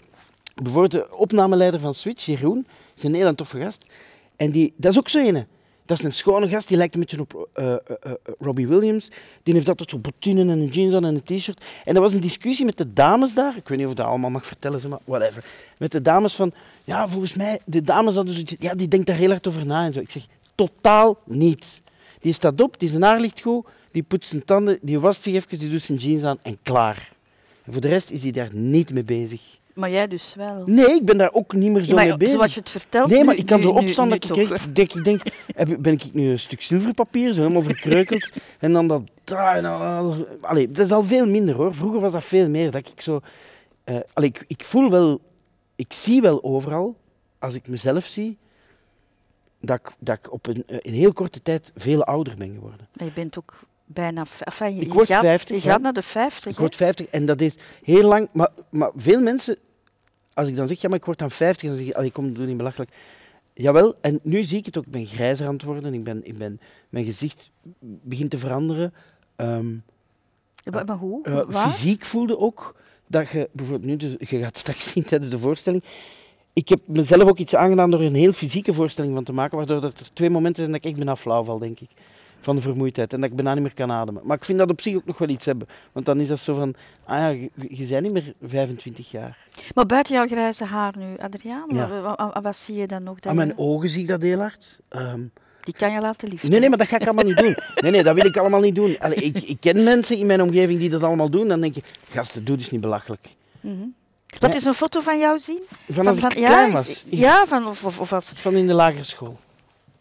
Bijvoorbeeld 0.64 0.92
de 0.92 1.18
opnameleider 1.18 1.80
van 1.80 1.94
Switch, 1.94 2.26
Jeroen, 2.26 2.68
is 2.96 3.04
een 3.04 3.14
heel 3.14 3.36
toffe 3.36 3.60
gast. 3.60 3.92
En 4.36 4.52
die, 4.52 4.74
dat 4.78 4.92
is 4.92 4.98
ook 4.98 5.10
zo 5.10 5.20
ene. 5.20 5.48
Dat 5.86 6.00
is 6.00 6.04
een 6.04 6.14
schone 6.14 6.50
gast, 6.50 6.68
die 6.68 6.78
lijkt 6.78 6.94
een 6.94 7.00
beetje 7.00 7.20
op 7.20 7.50
uh, 7.56 7.66
uh, 7.66 7.76
uh, 7.90 8.12
Robbie 8.40 8.68
Williams. 8.68 9.10
Die 9.44 9.54
heeft 9.54 9.70
altijd 9.70 9.90
zo 9.90 9.98
bottinen 9.98 10.50
en 10.50 10.60
een 10.60 10.68
jeans 10.68 10.94
aan 10.94 11.06
en 11.06 11.16
een 11.16 11.38
t-shirt. 11.38 11.64
En 11.84 11.96
er 11.96 12.02
was 12.02 12.14
een 12.14 12.20
discussie 12.20 12.66
met 12.66 12.78
de 12.78 12.94
dames 12.94 13.34
daar. 13.34 13.58
Ik 13.58 13.68
weet 13.68 13.78
niet 13.78 13.86
of 13.86 13.92
ik 13.92 13.98
dat 13.98 14.06
allemaal 14.06 14.30
mag 14.30 14.46
vertellen, 14.46 14.90
maar 14.90 15.00
whatever. 15.06 15.46
Met 15.78 15.92
de 15.92 16.02
dames 16.02 16.36
van, 16.36 16.52
ja, 16.84 17.08
volgens 17.08 17.34
mij, 17.34 17.60
de 17.66 17.82
dames 17.82 18.16
hadden 18.16 18.34
zoiets, 18.34 18.56
ja, 18.60 18.76
die 18.76 18.88
denkt 18.88 19.06
daar 19.06 19.16
heel 19.16 19.30
hard 19.30 19.48
over 19.48 19.66
na 19.66 19.86
en 19.86 19.94
zo. 19.94 20.00
Ik 20.00 20.12
zeg, 20.12 20.26
totaal 20.56 21.18
niet. 21.26 21.82
Die 22.20 22.34
staat 22.34 22.62
op, 22.62 22.80
die 22.80 22.90
zijn 22.90 23.04
haar 23.04 23.20
ligt 23.20 23.42
goed, 23.42 23.68
die 23.92 24.04
poetst 24.04 24.30
zijn 24.30 24.46
tanden, 24.46 24.80
die 24.82 25.00
wast 25.00 25.24
zich 25.24 25.34
even, 25.34 25.60
die 25.60 25.70
doet 25.70 25.82
zijn 25.82 25.98
jeans 25.98 26.24
aan 26.24 26.40
en 26.42 26.58
klaar. 26.64 27.12
En 27.64 27.72
voor 27.72 27.82
de 27.82 27.88
rest 27.88 28.10
is 28.10 28.22
hij 28.22 28.32
daar 28.32 28.50
niet 28.52 28.94
mee 28.94 29.04
bezig. 29.04 29.60
Maar 29.78 29.90
jij 29.90 30.08
dus 30.08 30.34
wel? 30.36 30.64
Nee, 30.66 30.96
ik 30.96 31.06
ben 31.06 31.18
daar 31.18 31.34
ook 31.34 31.54
niet 31.54 31.72
meer 31.72 31.84
zo 31.84 31.96
mee 31.96 32.18
bezig. 32.18 32.36
Zoals 32.36 32.54
je 32.54 32.60
het 32.60 32.70
vertelt. 32.70 33.10
Nee, 33.10 33.24
maar 33.24 33.36
ik 33.36 33.46
kan 33.46 33.62
zo 33.62 33.70
opstaan 33.70 34.10
dat 34.10 34.24
ik 34.24 34.34
denk, 34.34 34.76
denk, 34.76 34.94
ik 34.94 35.04
denk, 35.04 35.22
ben 35.82 35.94
ik 35.94 36.14
nu 36.14 36.30
een 36.30 36.40
stuk 36.40 36.62
zilverpapier, 36.62 37.34
zo 37.34 37.42
helemaal 37.42 37.64
verkreukeld, 37.64 38.30
en 38.60 38.74
dan 38.74 38.88
dat. 38.88 39.02
Allee, 40.42 40.72
dat 40.72 40.86
is 40.86 40.92
al 40.92 41.04
veel 41.04 41.28
minder 41.28 41.56
hoor. 41.56 41.76
Vroeger 41.76 42.00
was 42.00 42.12
dat 42.12 42.24
veel 42.24 42.50
meer. 42.50 42.72
Dat 42.72 42.88
ik 42.88 43.02
zo, 43.02 43.20
uh, 43.86 43.96
allee, 44.14 44.30
ik, 44.30 44.44
ik 44.48 44.64
voel 44.64 44.90
wel, 44.90 45.22
ik 45.76 45.94
zie 45.94 46.22
wel 46.22 46.44
overal, 46.44 46.96
als 47.40 47.54
ik 47.54 47.68
mezelf 47.68 48.06
zie, 48.06 48.38
dat 49.62 49.80
ik, 49.80 49.92
dat 50.00 50.18
ik 50.18 50.34
op 50.34 50.48
een, 50.48 50.64
een 50.68 50.94
heel 50.94 51.14
korte 51.14 51.42
tijd 51.42 51.72
veel 51.76 52.04
ouder 52.04 52.34
ben 52.38 52.54
geworden. 52.54 52.88
Maar 52.94 53.08
je 53.08 53.14
bent 53.14 53.38
ook 53.38 53.60
bijna... 53.86 54.26
Enfin, 54.40 54.76
je, 54.76 54.82
ik 54.82 54.94
word 54.94 55.08
gaat, 55.08 55.22
50. 55.22 55.64
Je 55.64 55.70
gaat 55.70 55.82
naar 55.82 55.94
de 55.94 56.02
50. 56.02 56.52
Ik 56.52 56.58
word 56.58 56.76
50 56.76 57.06
en 57.06 57.26
dat 57.26 57.42
is 57.42 57.56
heel 57.84 58.08
lang. 58.08 58.30
Maar, 58.32 58.50
maar 58.70 58.92
veel 58.96 59.22
mensen, 59.22 59.58
als 60.38 60.48
ik 60.48 60.56
dan 60.56 60.68
zeg, 60.68 60.82
ja, 60.82 60.90
maar 60.90 60.98
ik 60.98 61.06
word 61.06 61.20
dan 61.20 61.32
50, 61.32 61.68
dan 61.70 61.78
zeg 61.78 61.88
je, 61.88 62.06
ik 62.06 62.14
kom 62.14 62.34
doe 62.34 62.46
niet 62.46 62.58
belachelijk. 62.58 62.92
Jawel, 63.54 63.96
en 64.02 64.20
nu 64.24 64.44
zie 64.44 64.58
ik 64.58 64.66
het 64.66 64.78
ook. 64.78 64.86
Ik 64.86 64.92
ben 64.92 65.06
grijzer 65.06 65.48
aan 65.48 65.54
het 65.54 65.64
worden. 65.64 65.94
Ik 65.94 66.04
ben, 66.04 66.22
ik 66.24 66.38
ben, 66.38 66.60
mijn 66.90 67.06
gezicht 67.06 67.52
begint 67.80 68.30
te 68.30 68.38
veranderen. 68.38 68.94
Um, 69.36 69.84
ja, 70.56 70.84
maar 70.84 70.98
hoe? 70.98 71.28
Uh, 71.28 71.42
fysiek 71.50 72.06
voelde 72.06 72.38
ook 72.38 72.76
dat 73.08 73.30
je, 73.30 73.50
bijvoorbeeld 73.52 73.90
nu, 73.90 73.98
dus, 73.98 74.30
je 74.30 74.40
gaat 74.40 74.58
straks 74.58 74.88
zien 74.92 75.04
tijdens 75.04 75.32
de 75.32 75.40
voorstelling, 75.40 75.84
ik 76.54 76.70
heb 76.70 76.80
mezelf 76.86 77.30
ook 77.30 77.38
iets 77.38 77.56
aangedaan 77.56 77.92
door 77.92 78.02
een 78.02 78.16
heel 78.16 78.32
fysieke 78.32 78.74
voorstelling 78.74 79.14
van 79.14 79.24
te 79.24 79.34
maken, 79.34 79.58
waardoor 79.58 79.84
er 79.84 79.94
twee 80.14 80.30
momenten 80.30 80.62
zijn 80.62 80.72
dat 80.72 80.84
ik 80.84 80.88
echt 80.88 80.98
bijna 80.98 81.16
flauw 81.16 81.44
val, 81.44 81.60
denk 81.60 81.80
ik. 81.80 81.90
Van 82.48 82.56
de 82.56 82.62
vermoeidheid 82.62 83.14
en 83.14 83.22
dat 83.22 83.30
ik 83.30 83.36
bijna 83.36 83.54
niet 83.54 83.64
meer 83.64 83.74
kan 83.74 83.92
ademen. 83.92 84.22
Maar 84.26 84.38
ik 84.38 84.46
vind 84.46 84.58
dat 84.58 84.70
op 84.70 84.82
zich 84.82 84.96
ook 84.96 85.06
nog 85.06 85.18
wel 85.18 85.30
iets 85.30 85.46
hebben. 85.46 85.68
Want 85.92 86.06
dan 86.06 86.20
is 86.20 86.28
dat 86.28 86.40
zo 86.40 86.54
van, 86.54 86.74
ah 87.06 87.18
ja, 87.18 87.28
je, 87.28 87.50
je 87.70 87.88
bent 87.88 88.02
niet 88.02 88.14
meer 88.14 88.34
25 88.42 89.12
jaar. 89.12 89.38
Maar 89.76 89.86
buiten 89.86 90.14
jouw 90.14 90.28
grijze 90.28 90.66
haar 90.66 90.94
nu, 90.98 91.18
Adriaan, 91.18 91.66
ja. 91.68 92.02
wat, 92.02 92.40
wat, 92.42 92.56
zie 92.56 92.76
je 92.76 92.88
dan 92.88 93.04
nog? 93.04 93.18
Aan 93.22 93.36
mijn 93.36 93.58
ogen 93.58 93.90
zie 93.90 94.02
ik 94.02 94.08
dat 94.08 94.22
heel 94.22 94.40
hard. 94.40 94.80
Um, 94.90 95.32
die 95.62 95.74
kan 95.74 95.92
je 95.92 96.02
laten 96.02 96.30
liefden. 96.30 96.50
Nee, 96.50 96.60
nee, 96.60 96.70
maar 96.70 96.78
dat 96.78 96.88
ga 96.88 96.96
ik 96.96 97.06
allemaal 97.06 97.26
niet 97.26 97.38
doen. 97.38 97.58
Nee, 97.76 97.92
nee, 97.92 98.04
dat 98.04 98.16
wil 98.16 98.26
ik 98.26 98.38
allemaal 98.38 98.62
niet 98.62 98.76
doen. 98.76 99.00
Allee, 99.00 99.18
ik, 99.18 99.38
ik 99.38 99.58
ken 99.60 99.84
mensen 99.84 100.18
in 100.18 100.26
mijn 100.26 100.42
omgeving 100.42 100.80
die 100.80 100.90
dat 100.90 101.04
allemaal 101.04 101.30
doen. 101.30 101.48
Dan 101.48 101.62
denk 101.62 101.76
je, 101.76 101.82
gasten, 102.10 102.46
doe 102.46 102.58
dus 102.58 102.70
niet 102.70 102.82
belachelijk. 102.82 103.36
Mm 103.62 103.80
-hmm. 103.80 103.94
Wat 104.40 104.56
is 104.56 104.66
een 104.66 104.74
foto 104.74 105.02
van 105.02 105.20
jou 105.20 105.40
zien? 105.40 105.64
Van, 105.90 106.08
als 106.08 106.18
van, 106.18 106.32
ik 106.32 106.38
ja, 106.38 106.48
klein 106.48 106.72
was. 106.72 107.06
Ja, 107.10 107.46
van, 107.46 107.68
of, 107.68 107.84
of, 107.84 108.00
of 108.00 108.10
wat? 108.10 108.32
Van 108.36 108.54
in 108.54 108.68
de 108.68 108.74
lagere 108.74 109.04
school. 109.04 109.40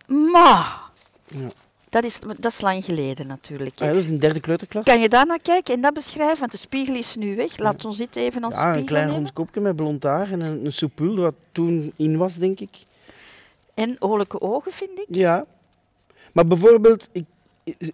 Ma. 0.06 0.80
Ja. 1.26 1.48
Dat 1.96 2.04
is, 2.04 2.18
dat 2.40 2.52
is 2.52 2.60
lang 2.60 2.84
geleden 2.84 3.26
natuurlijk. 3.26 3.80
Ah, 3.80 3.88
dat 3.88 3.96
is 3.96 4.06
een 4.06 4.18
derde 4.18 4.40
kleuterklas. 4.40 4.84
Kan 4.84 5.00
je 5.00 5.08
daar 5.08 5.26
naar 5.26 5.42
kijken 5.42 5.74
en 5.74 5.80
dat 5.80 5.94
beschrijven? 5.94 6.38
Want 6.38 6.52
de 6.52 6.58
spiegel 6.58 6.94
is 6.94 7.14
nu 7.14 7.36
weg. 7.36 7.58
Laat 7.58 7.84
ons 7.84 7.96
dit 7.96 8.16
even 8.16 8.44
als 8.44 8.54
ja, 8.54 8.60
spiegel 8.60 8.80
een 8.80 8.86
klein 8.86 9.10
rond 9.10 9.32
kopje 9.32 9.60
met 9.60 9.76
blond 9.76 10.02
haar 10.02 10.32
en 10.32 10.40
een, 10.40 10.64
een 10.64 10.72
soepul 10.72 11.16
wat 11.16 11.34
toen 11.52 11.92
in 11.96 12.16
was, 12.16 12.34
denk 12.34 12.60
ik. 12.60 12.70
En 13.74 13.96
oorlijke 13.98 14.40
ogen, 14.40 14.72
vind 14.72 14.98
ik. 14.98 15.06
Ja. 15.08 15.46
Maar 16.32 16.46
bijvoorbeeld, 16.46 17.08
ik, 17.12 17.24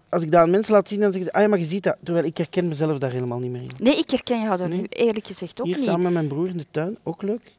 als 0.09 0.23
ik 0.23 0.30
dat 0.30 0.40
aan 0.40 0.50
mensen 0.50 0.73
laat 0.75 0.88
zien, 0.88 1.00
dan 1.00 1.12
zeggen 1.12 1.30
ze, 1.30 1.37
ah 1.37 1.42
ja, 1.42 1.49
maar 1.49 1.59
je 1.59 1.64
ziet 1.64 1.82
dat. 1.82 1.97
Terwijl 2.02 2.26
ik 2.26 2.37
herken 2.37 2.68
mezelf 2.68 2.99
daar 2.99 3.12
helemaal 3.12 3.38
niet 3.38 3.50
meer 3.50 3.62
in. 3.62 3.71
Nee, 3.78 3.97
ik 3.97 4.11
herken 4.11 4.42
jou 4.42 4.56
daar 4.56 4.68
nee. 4.68 4.80
nu 4.80 4.87
eerlijk 4.88 5.26
gezegd 5.26 5.61
ook 5.61 5.66
Hier 5.66 5.76
niet. 5.76 5.85
samen 5.85 6.02
met 6.02 6.12
mijn 6.12 6.28
broer 6.28 6.49
in 6.49 6.56
de 6.56 6.66
tuin, 6.71 6.99
ook 7.02 7.23
leuk. 7.23 7.52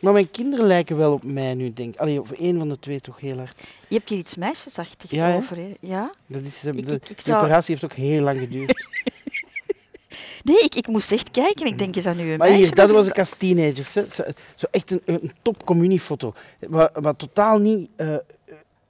Maar 0.00 0.12
mijn 0.12 0.30
kinderen 0.30 0.66
lijken 0.66 0.96
wel 0.96 1.12
op 1.12 1.22
mij 1.22 1.54
nu, 1.54 1.72
denk 1.72 1.94
ik. 1.94 2.00
Allee, 2.00 2.20
of 2.20 2.30
één 2.30 2.58
van 2.58 2.68
de 2.68 2.78
twee 2.78 3.00
toch 3.00 3.20
heel 3.20 3.36
hard. 3.36 3.60
Je 3.88 3.94
hebt 3.94 4.08
hier 4.08 4.18
iets 4.18 4.36
meisjesachtigs 4.36 5.12
ja, 5.12 5.36
over, 5.36 5.56
hè? 5.56 5.74
Ja? 5.80 6.12
Dat 6.26 6.44
is, 6.44 6.64
ik, 6.64 6.86
de, 6.86 6.92
ik, 6.92 7.08
ik 7.08 7.16
de 7.16 7.22
zou... 7.24 7.42
operatie 7.42 7.74
heeft 7.74 7.92
ook 7.92 7.98
heel 7.98 8.22
lang 8.22 8.38
geduurd. 8.38 8.74
nee, 10.44 10.58
ik, 10.58 10.74
ik 10.74 10.86
moest 10.86 11.12
echt 11.12 11.30
kijken. 11.30 11.66
Ik 11.66 11.78
denk, 11.78 11.96
is 11.96 12.02
dat 12.02 12.16
nu 12.16 12.30
een 12.30 12.38
maar 12.38 12.48
meisje? 12.48 12.64
hier, 12.64 12.74
dat 12.74 12.90
was 12.90 13.06
ik 13.06 13.18
als 13.18 13.34
teenager. 13.36 13.84
Zo, 13.84 14.04
zo 14.54 14.66
echt 14.70 14.90
een, 14.90 15.02
een 15.04 15.32
top 15.42 15.64
communiefoto. 15.64 16.34
Wat, 16.58 16.90
wat 16.94 17.18
totaal 17.18 17.58
niet 17.58 17.88
uh, 17.96 18.16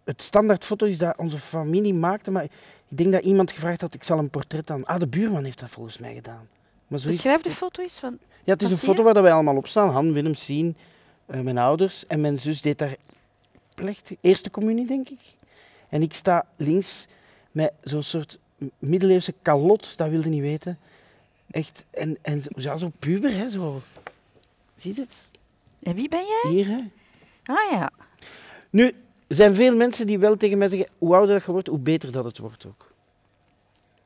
het 0.04 0.22
standaardfoto 0.22 0.86
is 0.86 0.98
dat 0.98 1.18
onze 1.18 1.38
familie 1.38 1.94
maakte, 1.94 2.30
maar 2.30 2.44
ik 2.44 2.50
denk 2.88 3.12
dat 3.12 3.22
iemand 3.22 3.52
gevraagd 3.52 3.80
had, 3.80 3.94
ik 3.94 4.02
zal 4.02 4.18
een 4.18 4.30
portret 4.30 4.70
aan... 4.70 4.84
Ah, 4.84 4.98
de 4.98 5.06
buurman 5.06 5.44
heeft 5.44 5.60
dat 5.60 5.70
volgens 5.70 5.98
mij 5.98 6.14
gedaan. 6.14 6.48
Maar 6.86 6.98
zoiets... 6.98 7.22
Beschrijf 7.22 7.42
de 7.42 7.50
foto 7.50 7.82
eens. 7.82 7.98
Van... 7.98 8.18
Ja, 8.44 8.52
het 8.52 8.62
is 8.62 8.70
een 8.70 8.76
foto 8.76 9.02
waar 9.02 9.22
wij 9.22 9.32
allemaal 9.32 9.56
op 9.56 9.66
staan. 9.66 9.90
Han, 9.90 10.12
Willem, 10.12 10.34
Sien, 10.34 10.66
uh, 10.66 10.74
mijn 11.26 11.58
ouders. 11.58 12.06
En 12.06 12.20
mijn 12.20 12.38
zus 12.38 12.60
deed 12.60 12.78
daar 12.78 12.96
plechtig, 13.74 14.16
eerste 14.20 14.50
communie, 14.50 14.86
denk 14.86 15.08
ik. 15.08 15.20
En 15.88 16.02
ik 16.02 16.12
sta 16.12 16.46
links 16.56 17.06
met 17.52 17.72
zo'n 17.82 18.02
soort 18.02 18.38
middeleeuwse 18.78 19.34
kalot, 19.42 19.96
dat 19.96 20.08
wilde 20.08 20.28
niet 20.28 20.40
weten. 20.40 20.78
Echt, 21.50 21.84
en, 21.90 22.18
en 22.22 22.42
ja, 22.56 22.76
zo 22.76 22.92
puber, 22.98 23.32
hè, 23.36 23.50
zo. 23.50 23.82
Zie 24.76 24.94
je 24.94 25.00
het? 25.00 25.30
En 25.82 25.94
wie 25.94 26.08
ben 26.08 26.24
jij? 26.24 26.50
Hier, 26.50 26.66
hè. 26.66 26.80
Ah 27.44 27.70
ja. 27.70 27.90
Nu, 28.70 28.86
er 29.26 29.36
zijn 29.36 29.54
veel 29.54 29.76
mensen 29.76 30.06
die 30.06 30.18
wel 30.18 30.36
tegen 30.36 30.58
mij 30.58 30.68
zeggen, 30.68 30.88
hoe 30.98 31.14
ouder 31.14 31.34
dat 31.34 31.44
je 31.44 31.52
wordt, 31.52 31.68
hoe 31.68 31.78
beter 31.78 32.12
dat 32.12 32.24
het 32.24 32.38
wordt 32.38 32.66
ook. 32.66 32.92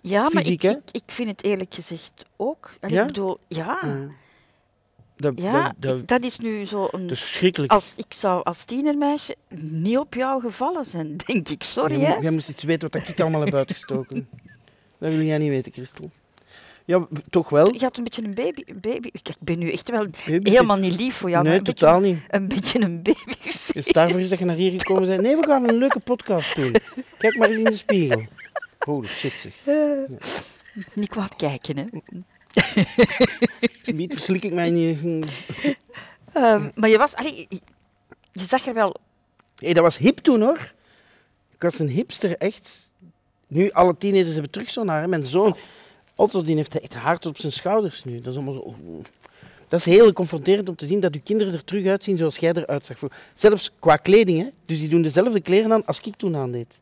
Ja, 0.01 0.29
Fysiek, 0.29 0.63
maar 0.63 0.73
ik, 0.73 0.79
ik, 0.79 0.91
ik, 0.91 1.13
vind 1.13 1.29
het 1.29 1.43
eerlijk 1.43 1.75
gezegd 1.75 2.25
ook. 2.37 2.71
En 2.81 2.91
ja? 2.91 3.01
Ik 3.01 3.07
bedoel, 3.07 3.39
ja. 3.49 3.79
Mm. 3.85 4.15
Dat, 5.21 5.41
ja, 5.41 5.63
dat, 5.63 5.75
dat, 5.79 5.99
ik, 5.99 6.09
dat 6.09 6.25
is 6.25 6.39
nu 6.39 6.65
zo 6.65 6.89
een... 6.91 7.11
is 7.11 7.21
verschrikkelijk. 7.21 7.73
Als, 7.73 7.95
ik 7.97 8.15
zou 8.15 8.45
als 8.45 8.65
tienermeisje 8.65 9.37
niet 9.59 9.99
op 9.99 10.15
jou 10.15 10.41
gevallen 10.41 10.85
zijn, 10.85 11.17
denk 11.27 11.49
ik. 11.49 11.63
Sorry, 11.63 12.01
jij, 12.01 12.11
hè. 12.11 12.17
Jij 12.19 12.31
moest 12.31 12.49
iets 12.49 12.63
weten 12.63 12.91
wat 12.91 13.09
ik 13.09 13.21
allemaal 13.21 13.41
heb 13.45 13.55
uitgestoken. 13.55 14.29
dat 15.01 15.11
wil 15.13 15.23
jij 15.23 15.39
niet 15.39 15.49
weten, 15.49 15.73
Christel. 15.73 16.11
Ja, 16.85 17.07
toch 17.31 17.49
wel. 17.49 17.73
Je 17.75 17.79
had 17.81 17.97
een 17.97 18.03
beetje 18.03 18.25
een 18.25 18.35
baby. 18.35 18.63
Baby. 18.81 19.09
Ik 19.13 19.29
ben 19.41 19.59
nu 19.59 19.71
echt 19.71 19.91
wel 19.91 20.07
Baby- 20.27 20.51
helemaal 20.51 20.77
niet 20.77 21.01
lief 21.01 21.15
voor 21.15 21.31
jou. 21.31 21.45
nee, 21.45 21.63
totaal 21.63 22.01
beetje, 22.01 22.15
niet. 22.15 22.25
Een 22.29 22.49
beetje 22.49 22.81
een 22.81 23.03
baby. 23.03 23.35
Dus 23.73 23.87
daarvoor 23.87 24.21
is 24.21 24.29
dat 24.29 24.39
je 24.39 24.45
naar 24.45 24.57
hier 24.57 24.71
gekomen 24.71 25.07
bent. 25.09 25.23
Nee, 25.23 25.37
we 25.37 25.47
gaan 25.47 25.69
een 25.69 25.77
leuke 25.79 26.01
podcast 26.01 26.55
doen. 26.57 26.75
Kijk 27.19 27.37
maar 27.37 27.49
eens 27.49 27.59
in 27.59 27.65
de 27.65 27.73
spiegel. 27.73 28.23
Holy 28.79 29.07
shit 29.07 29.33
zeg. 29.33 29.55
Niet 30.95 31.09
kwaad 31.09 31.37
kijken, 31.37 31.77
hè. 31.77 31.85
Niet 33.95 34.13
verslik 34.13 34.45
ik 34.45 34.53
mij 34.53 34.71
niet. 34.71 35.01
Ehm, 36.33 36.71
maar 36.75 36.89
je 36.89 36.99
was... 36.99 37.15
Allee, 37.15 37.47
je- 37.49 37.61
zag 38.33 38.67
er 38.67 38.75
wel... 38.75 38.97
Hey, 39.57 39.73
dat 39.73 39.83
was 39.83 39.99
hip 39.99 40.19
toen 40.19 40.41
hoor. 40.43 40.73
Ik 41.55 41.63
was 41.63 41.79
een 41.79 41.89
hipster, 41.89 42.37
echt. 42.37 42.91
Nu, 43.47 43.71
alle 43.71 43.97
teenagers 43.99 44.33
hebben 44.33 44.51
terug 44.51 44.71
zo'n 44.71 44.89
haar. 44.89 45.01
hè. 45.03 45.09
Mijn 45.09 45.27
zoon, 45.27 45.57
Otto, 46.17 46.43
die 46.43 46.57
heeft 46.57 46.81
echt 46.81 46.95
haar 46.95 47.19
tot 47.19 47.33
op 47.33 47.39
zijn 47.41 47.53
schouders 47.53 48.05
nu. 48.05 48.19
Dat 48.19 48.27
is 48.27 48.35
allemaal 48.37 48.55
zo... 48.55 48.75
Dat 49.67 49.79
is 49.81 49.87
heel 49.87 50.13
confronterend 50.13 50.69
om 50.69 50.77
te 50.77 50.87
zien 50.87 51.01
dat 51.01 51.15
uw 51.15 51.21
kinderen 51.25 51.53
er 51.53 51.65
terug 51.65 51.87
uitzien 51.87 52.17
zoals 52.17 52.37
jij 52.37 52.53
eruit 52.53 52.87
zag. 52.87 52.99
Zelfs 53.35 53.71
qua 53.79 53.97
kleding, 53.97 54.39
hè. 54.39 54.49
Dus 54.65 54.79
die 54.79 54.89
doen 54.89 55.03
dezelfde 55.03 55.41
kleren 55.41 55.73
aan 55.73 55.85
als 55.87 56.01
ik 56.01 56.17
toen 56.17 56.37
aandeed. 56.37 56.81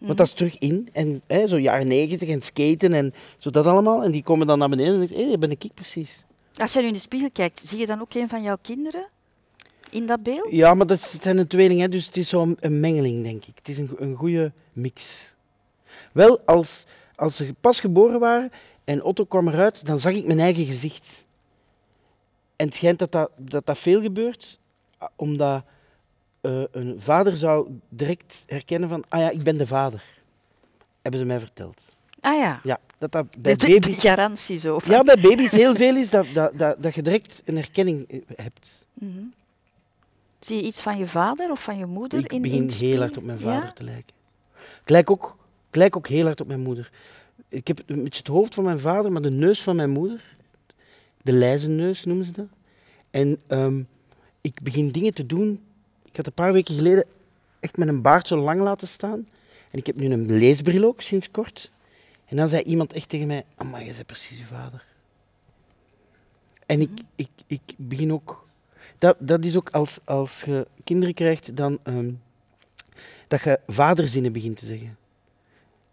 Want 0.00 0.18
dat 0.18 0.26
is 0.26 0.32
terug 0.32 0.58
in. 0.58 0.88
En 0.92 1.22
hè, 1.26 1.46
zo 1.46 1.58
jaren 1.58 1.86
negentig 1.86 2.28
en 2.28 2.42
skaten 2.42 2.92
en 2.92 3.14
zo 3.38 3.50
dat 3.50 3.66
allemaal. 3.66 4.02
En 4.02 4.10
die 4.10 4.22
komen 4.22 4.46
dan 4.46 4.58
naar 4.58 4.68
beneden 4.68 4.92
en 4.92 4.98
denken, 4.98 5.16
hé, 5.16 5.22
hey, 5.22 5.30
dat 5.30 5.40
ben 5.40 5.50
ik 5.50 5.74
precies. 5.74 6.24
Als 6.56 6.72
je 6.72 6.80
nu 6.80 6.86
in 6.86 6.92
de 6.92 6.98
spiegel 6.98 7.30
kijkt, 7.30 7.62
zie 7.66 7.78
je 7.78 7.86
dan 7.86 8.00
ook 8.00 8.14
een 8.14 8.28
van 8.28 8.42
jouw 8.42 8.56
kinderen 8.62 9.08
in 9.90 10.06
dat 10.06 10.22
beeld? 10.22 10.50
Ja, 10.50 10.74
maar 10.74 10.86
dat 10.86 11.00
zijn 11.00 11.38
een 11.38 11.46
tweeling, 11.46 11.80
hè, 11.80 11.88
dus 11.88 12.06
het 12.06 12.16
is 12.16 12.28
zo'n 12.28 12.56
een 12.60 12.80
mengeling, 12.80 13.22
denk 13.22 13.44
ik. 13.44 13.56
Het 13.56 13.68
is 13.68 13.78
een, 13.78 13.90
een 13.96 14.14
goede 14.14 14.52
mix. 14.72 15.28
Wel, 16.12 16.40
als, 16.40 16.84
als 17.14 17.36
ze 17.36 17.54
pas 17.60 17.80
geboren 17.80 18.20
waren 18.20 18.50
en 18.84 19.02
Otto 19.02 19.24
kwam 19.24 19.48
eruit, 19.48 19.86
dan 19.86 20.00
zag 20.00 20.12
ik 20.12 20.26
mijn 20.26 20.40
eigen 20.40 20.64
gezicht. 20.64 21.26
En 22.56 22.66
het 22.66 22.74
schijnt 22.74 22.98
dat 22.98 23.12
dat, 23.12 23.30
dat, 23.40 23.66
dat 23.66 23.78
veel 23.78 24.00
gebeurt, 24.00 24.58
omdat 25.16 25.64
eh, 26.40 26.62
een 26.70 27.00
vader 27.00 27.36
zou 27.36 27.68
direct 27.88 28.44
herkennen 28.46 28.88
van, 28.88 29.04
ah 29.08 29.20
ja, 29.20 29.30
ik 29.30 29.42
ben 29.42 29.58
de 29.58 29.66
vader. 29.66 30.02
Hebben 31.02 31.20
ze 31.20 31.26
mij 31.26 31.40
verteld. 31.40 31.94
Ah 32.20 32.36
ja, 32.38 32.60
Ja, 32.62 32.78
dat 32.98 33.12
dat 33.12 33.26
bij 33.40 33.54
de, 33.56 33.66
baby's... 33.66 33.98
garantie 33.98 34.58
zo. 34.58 34.78
van- 34.78 34.94
Ja, 34.94 35.02
bij 35.02 35.16
baby's 35.20 35.52
heel 35.52 35.74
veel 35.74 35.96
is 35.96 36.10
dat, 36.10 36.26
dat, 36.34 36.58
dat, 36.58 36.82
dat 36.82 36.94
je 36.94 37.02
direct 37.02 37.42
een 37.44 37.56
herkenning 37.56 38.08
eh, 38.10 38.20
hebt. 38.36 38.84
Mhm. 38.94 39.20
Zie 40.40 40.56
je 40.56 40.62
iets 40.62 40.80
van 40.80 40.98
je 40.98 41.06
vader 41.06 41.50
of 41.50 41.62
van 41.62 41.78
je 41.78 41.86
moeder? 41.86 42.18
Ik 42.18 42.32
in, 42.32 42.42
begin 42.42 42.62
in 42.62 42.68
heel 42.70 42.98
hard 42.98 43.16
op 43.16 43.24
mijn 43.24 43.38
vader 43.38 43.72
te 43.72 43.84
lijken. 43.84 44.14
Ik 44.82 44.88
lijk, 44.90 45.10
ook, 45.10 45.36
ik 45.68 45.76
lijk 45.76 45.96
ook 45.96 46.08
heel 46.08 46.24
hard 46.24 46.40
op 46.40 46.46
mijn 46.46 46.60
moeder. 46.60 46.90
Ik 47.48 47.66
heb 47.68 47.82
een 47.86 48.02
beetje 48.02 48.18
het 48.18 48.26
hoofd 48.28 48.54
van 48.54 48.64
mijn 48.64 48.80
vader, 48.80 49.12
maar 49.12 49.22
de 49.22 49.30
neus 49.30 49.62
van 49.62 49.76
mijn 49.76 49.90
moeder. 49.90 50.22
De 51.22 51.32
lijzenneus 51.32 52.04
noemen 52.04 52.24
ze 52.24 52.32
dat. 52.32 52.46
En 53.10 53.40
um, 53.48 53.88
ik 54.40 54.62
begin 54.62 54.90
dingen 54.90 55.14
te 55.14 55.26
doen. 55.26 55.60
Ik 56.10 56.16
had 56.16 56.26
een 56.26 56.32
paar 56.32 56.52
weken 56.52 56.74
geleden 56.74 57.06
echt 57.60 57.76
met 57.76 57.88
een 57.88 58.02
baard 58.02 58.28
zo 58.28 58.36
lang 58.36 58.60
laten 58.60 58.88
staan. 58.88 59.28
En 59.70 59.78
ik 59.78 59.86
heb 59.86 59.96
nu 59.96 60.10
een 60.10 60.32
leesbril 60.32 60.84
ook, 60.84 61.00
sinds 61.00 61.30
kort. 61.30 61.72
En 62.26 62.36
dan 62.36 62.48
zei 62.48 62.62
iemand 62.62 62.92
echt 62.92 63.08
tegen 63.08 63.26
mij, 63.26 63.44
maar 63.70 63.84
je 63.84 63.92
bent 63.92 64.06
precies 64.06 64.38
je 64.38 64.44
vader. 64.44 64.84
En 66.66 66.80
ik, 66.80 66.90
ik, 67.16 67.28
ik 67.46 67.60
begin 67.76 68.12
ook... 68.12 68.48
Dat, 68.98 69.16
dat 69.18 69.44
is 69.44 69.56
ook 69.56 69.70
als, 69.70 69.98
als 70.04 70.42
je 70.42 70.66
kinderen 70.84 71.14
krijgt, 71.14 71.56
dan... 71.56 71.78
Um, 71.84 72.20
dat 73.28 73.42
je 73.42 73.60
vaderzinnen 73.66 74.32
begint 74.32 74.56
te 74.56 74.66
zeggen. 74.66 74.96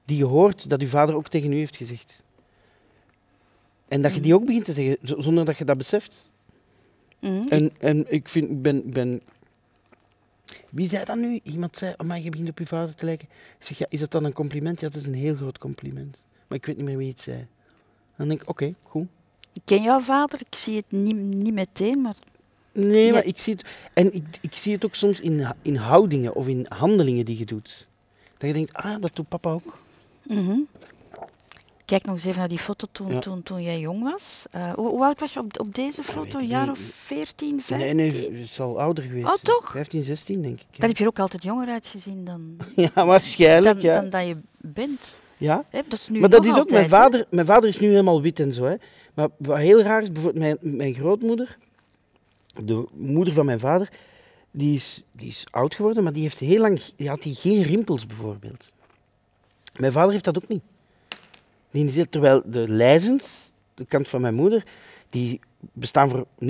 Die 0.05 0.17
je 0.17 0.25
hoort 0.25 0.69
dat 0.69 0.81
je 0.81 0.87
vader 0.87 1.15
ook 1.15 1.27
tegen 1.27 1.51
u 1.51 1.55
heeft 1.55 1.75
gezegd. 1.75 2.23
En 3.87 4.01
dat 4.01 4.13
je 4.13 4.19
die 4.19 4.33
ook 4.33 4.45
begint 4.45 4.65
te 4.65 4.73
zeggen, 4.73 4.97
zonder 5.01 5.45
dat 5.45 5.57
je 5.57 5.65
dat 5.65 5.77
beseft. 5.77 6.29
Mm. 7.19 7.45
En, 7.49 7.71
en 7.79 8.11
ik 8.11 8.27
vind, 8.27 8.61
ben, 8.61 8.91
ben... 8.91 9.21
Wie 10.71 10.89
zei 10.89 11.05
dat 11.05 11.17
nu? 11.17 11.39
Iemand 11.43 11.77
zei, 11.77 11.93
oh, 11.97 12.07
maar 12.07 12.19
je 12.19 12.29
begint 12.29 12.49
op 12.49 12.59
je 12.59 12.65
vader 12.65 12.95
te 12.95 13.05
lijken. 13.05 13.27
Ik 13.59 13.65
zeg, 13.65 13.77
ja, 13.77 13.85
is 13.89 13.99
dat 13.99 14.11
dan 14.11 14.23
een 14.23 14.33
compliment? 14.33 14.79
Ja, 14.79 14.89
dat 14.89 15.01
is 15.01 15.07
een 15.07 15.13
heel 15.13 15.35
groot 15.35 15.57
compliment. 15.57 16.23
Maar 16.47 16.57
ik 16.57 16.65
weet 16.65 16.77
niet 16.77 16.85
meer 16.85 16.97
wie 16.97 17.09
het 17.09 17.21
zei. 17.21 17.47
Dan 18.17 18.27
denk 18.27 18.41
ik, 18.41 18.49
oké, 18.49 18.73
goed. 18.83 19.07
Ik 19.53 19.61
ken 19.65 19.81
jouw 19.81 19.99
vader, 19.99 20.39
ik 20.49 20.57
zie 20.57 20.75
het 20.75 20.85
niet, 20.89 21.15
niet 21.15 21.53
meteen, 21.53 22.01
maar... 22.01 22.15
Nee, 22.71 23.11
maar 23.11 23.25
ik 23.25 23.39
zie 23.39 23.53
het... 23.53 23.65
En 23.93 24.13
ik, 24.13 24.23
ik 24.41 24.53
zie 24.53 24.73
het 24.73 24.85
ook 24.85 24.95
soms 24.95 25.19
in, 25.19 25.55
in 25.61 25.75
houdingen 25.75 26.35
of 26.35 26.47
in 26.47 26.65
handelingen 26.69 27.25
die 27.25 27.37
je 27.37 27.45
doet. 27.45 27.87
Dat 28.37 28.49
je 28.49 28.55
denkt, 28.55 28.73
ah, 28.73 29.01
dat 29.01 29.15
doet 29.15 29.27
papa 29.27 29.51
ook. 29.51 29.79
Mm 30.23 30.67
Kijk 31.87 32.05
nog 32.05 32.15
eens 32.15 32.25
even 32.25 32.39
naar 32.39 32.47
die 32.47 32.59
foto 32.59 32.87
toen, 32.91 33.19
toen, 33.19 33.43
toen 33.43 33.61
jij 33.61 33.79
jong 33.79 34.03
was. 34.03 34.45
Uh, 34.55 34.73
hoe, 34.73 34.87
hoe, 34.89 35.03
oud 35.03 35.19
was 35.19 35.33
je 35.33 35.39
op, 35.39 35.59
op 35.59 35.73
deze 35.73 36.03
foto? 36.03 36.39
Een 36.39 36.47
jaar 36.47 36.69
of 36.69 36.79
14, 36.79 37.61
15? 37.61 37.77
Nee, 37.77 37.93
nee, 38.11 38.29
het 38.29 38.39
is 38.39 38.59
al 38.59 38.81
ouder 38.81 39.03
geweest. 39.03 39.25
Oh, 39.25 39.33
toch? 39.33 39.71
15, 39.71 40.03
16 40.03 40.41
denk 40.41 40.55
ik. 40.55 40.65
Ja. 40.71 40.77
Dan 40.77 40.87
heb 40.87 40.97
je 40.97 41.03
er 41.03 41.09
ook 41.09 41.19
altijd 41.19 41.43
jonger 41.43 41.67
uitgezien 41.67 42.25
dan... 42.25 42.57
ja, 42.93 43.05
waarschijnlijk, 43.05 43.81
dan, 43.81 43.91
ja. 43.91 44.01
dan 44.01 44.09
dat 44.09 44.27
je 44.27 44.35
bent. 44.57 45.15
Ja, 45.37 45.65
dat 45.71 45.93
is 45.93 46.07
nu 46.09 46.19
maar 46.19 46.29
dat 46.29 46.45
is 46.45 46.51
ook, 46.51 46.57
altijd, 46.57 46.89
mijn 46.89 46.89
vader, 46.89 47.25
mijn 47.29 47.45
vader 47.45 47.69
is 47.69 47.79
nu 47.79 47.87
helemaal 47.87 48.21
wit 48.21 48.39
en 48.39 48.53
zo. 48.53 48.63
Hè. 48.63 48.75
Maar 49.13 49.27
wat 49.37 49.57
heel 49.57 49.81
raar 49.81 50.01
is, 50.01 50.11
bijvoorbeeld 50.11 50.43
mijn, 50.43 50.75
mijn 50.75 50.93
grootmoeder, 50.93 51.57
de 52.63 52.87
moeder 52.93 53.33
van 53.33 53.45
mijn 53.45 53.59
vader, 53.59 53.89
die 54.51 54.75
is, 54.75 55.03
die 55.11 55.27
is 55.27 55.43
oud 55.51 55.75
geworden, 55.75 56.03
maar 56.03 56.13
die 56.13 56.23
heeft 56.23 56.39
heel 56.39 56.61
lang, 56.61 56.81
die 56.95 57.09
had 57.09 57.21
die 57.21 57.35
geen 57.35 57.63
rimpels 57.63 58.05
bijvoorbeeld. 58.05 58.71
Mijn 59.77 59.91
vader 59.91 60.11
heeft 60.11 60.23
dat 60.23 60.37
ook 60.37 60.47
niet. 60.47 60.63
Die 61.71 62.09
terwijl 62.09 62.43
de 62.45 62.67
lijzens, 62.67 63.51
de 63.73 63.85
kant 63.85 64.07
van 64.07 64.21
mijn 64.21 64.35
moeder, 64.35 64.63
die 65.09 65.39
bestaan 65.59 66.09
voor 66.09 66.25
90% 66.43 66.47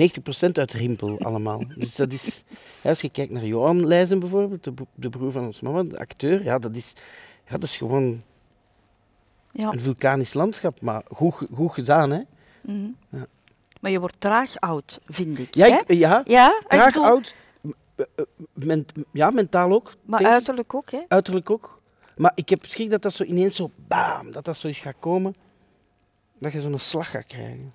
uit 0.52 0.72
rimpel 0.72 1.18
allemaal. 1.18 1.62
Dus 1.76 1.96
dat 1.96 2.12
is, 2.12 2.42
als 2.82 3.00
je 3.00 3.10
kijkt 3.10 3.32
naar 3.32 3.44
Johan 3.44 3.86
Leijzen 3.86 4.18
bijvoorbeeld, 4.18 4.64
de, 4.64 4.72
de 4.94 5.08
broer 5.08 5.32
van 5.32 5.44
ons 5.44 5.60
mama, 5.60 5.82
de 5.82 5.98
acteur, 5.98 6.42
ja, 6.42 6.58
dat 6.58 6.76
is, 6.76 6.92
ja, 7.44 7.50
dat 7.50 7.62
is 7.62 7.76
gewoon 7.76 8.22
ja. 9.52 9.72
een 9.72 9.80
vulkanisch 9.80 10.34
landschap, 10.34 10.80
maar 10.80 11.02
goed, 11.08 11.34
goed 11.52 11.72
gedaan, 11.72 12.10
hè. 12.10 12.20
Mm 12.60 12.96
ja. 13.10 13.26
Maar 13.80 13.90
je 13.90 14.00
wordt 14.00 14.16
traag 14.18 14.60
oud, 14.60 15.00
vind 15.06 15.38
ik. 15.38 15.54
Ja, 15.54 15.66
ik, 15.66 15.92
ja, 15.92 16.22
ja 16.24 16.62
traag 16.68 16.96
oud. 16.96 17.34
ja, 19.12 19.30
mentaal 19.30 19.72
ook. 19.72 19.94
Maar 20.02 20.24
uiterlijk 20.24 20.74
ook, 20.74 20.90
hè? 20.90 21.00
Uiterlijk 21.08 21.50
ook. 21.50 21.77
Maar 22.18 22.32
ik 22.34 22.48
heb 22.48 22.64
schrik 22.64 22.90
dat 22.90 23.02
dat 23.02 23.14
zo 23.14 23.24
ineens 23.24 23.56
zo 23.56 23.70
bam, 23.86 24.30
dat 24.30 24.44
dat 24.44 24.58
zo 24.58 24.68
is 24.68 24.80
gaat 24.80 24.98
komen. 24.98 25.34
Dat 26.38 26.52
je 26.52 26.60
zo'n 26.60 26.78
slag 26.78 27.10
gaat 27.10 27.26
krijgen. 27.26 27.72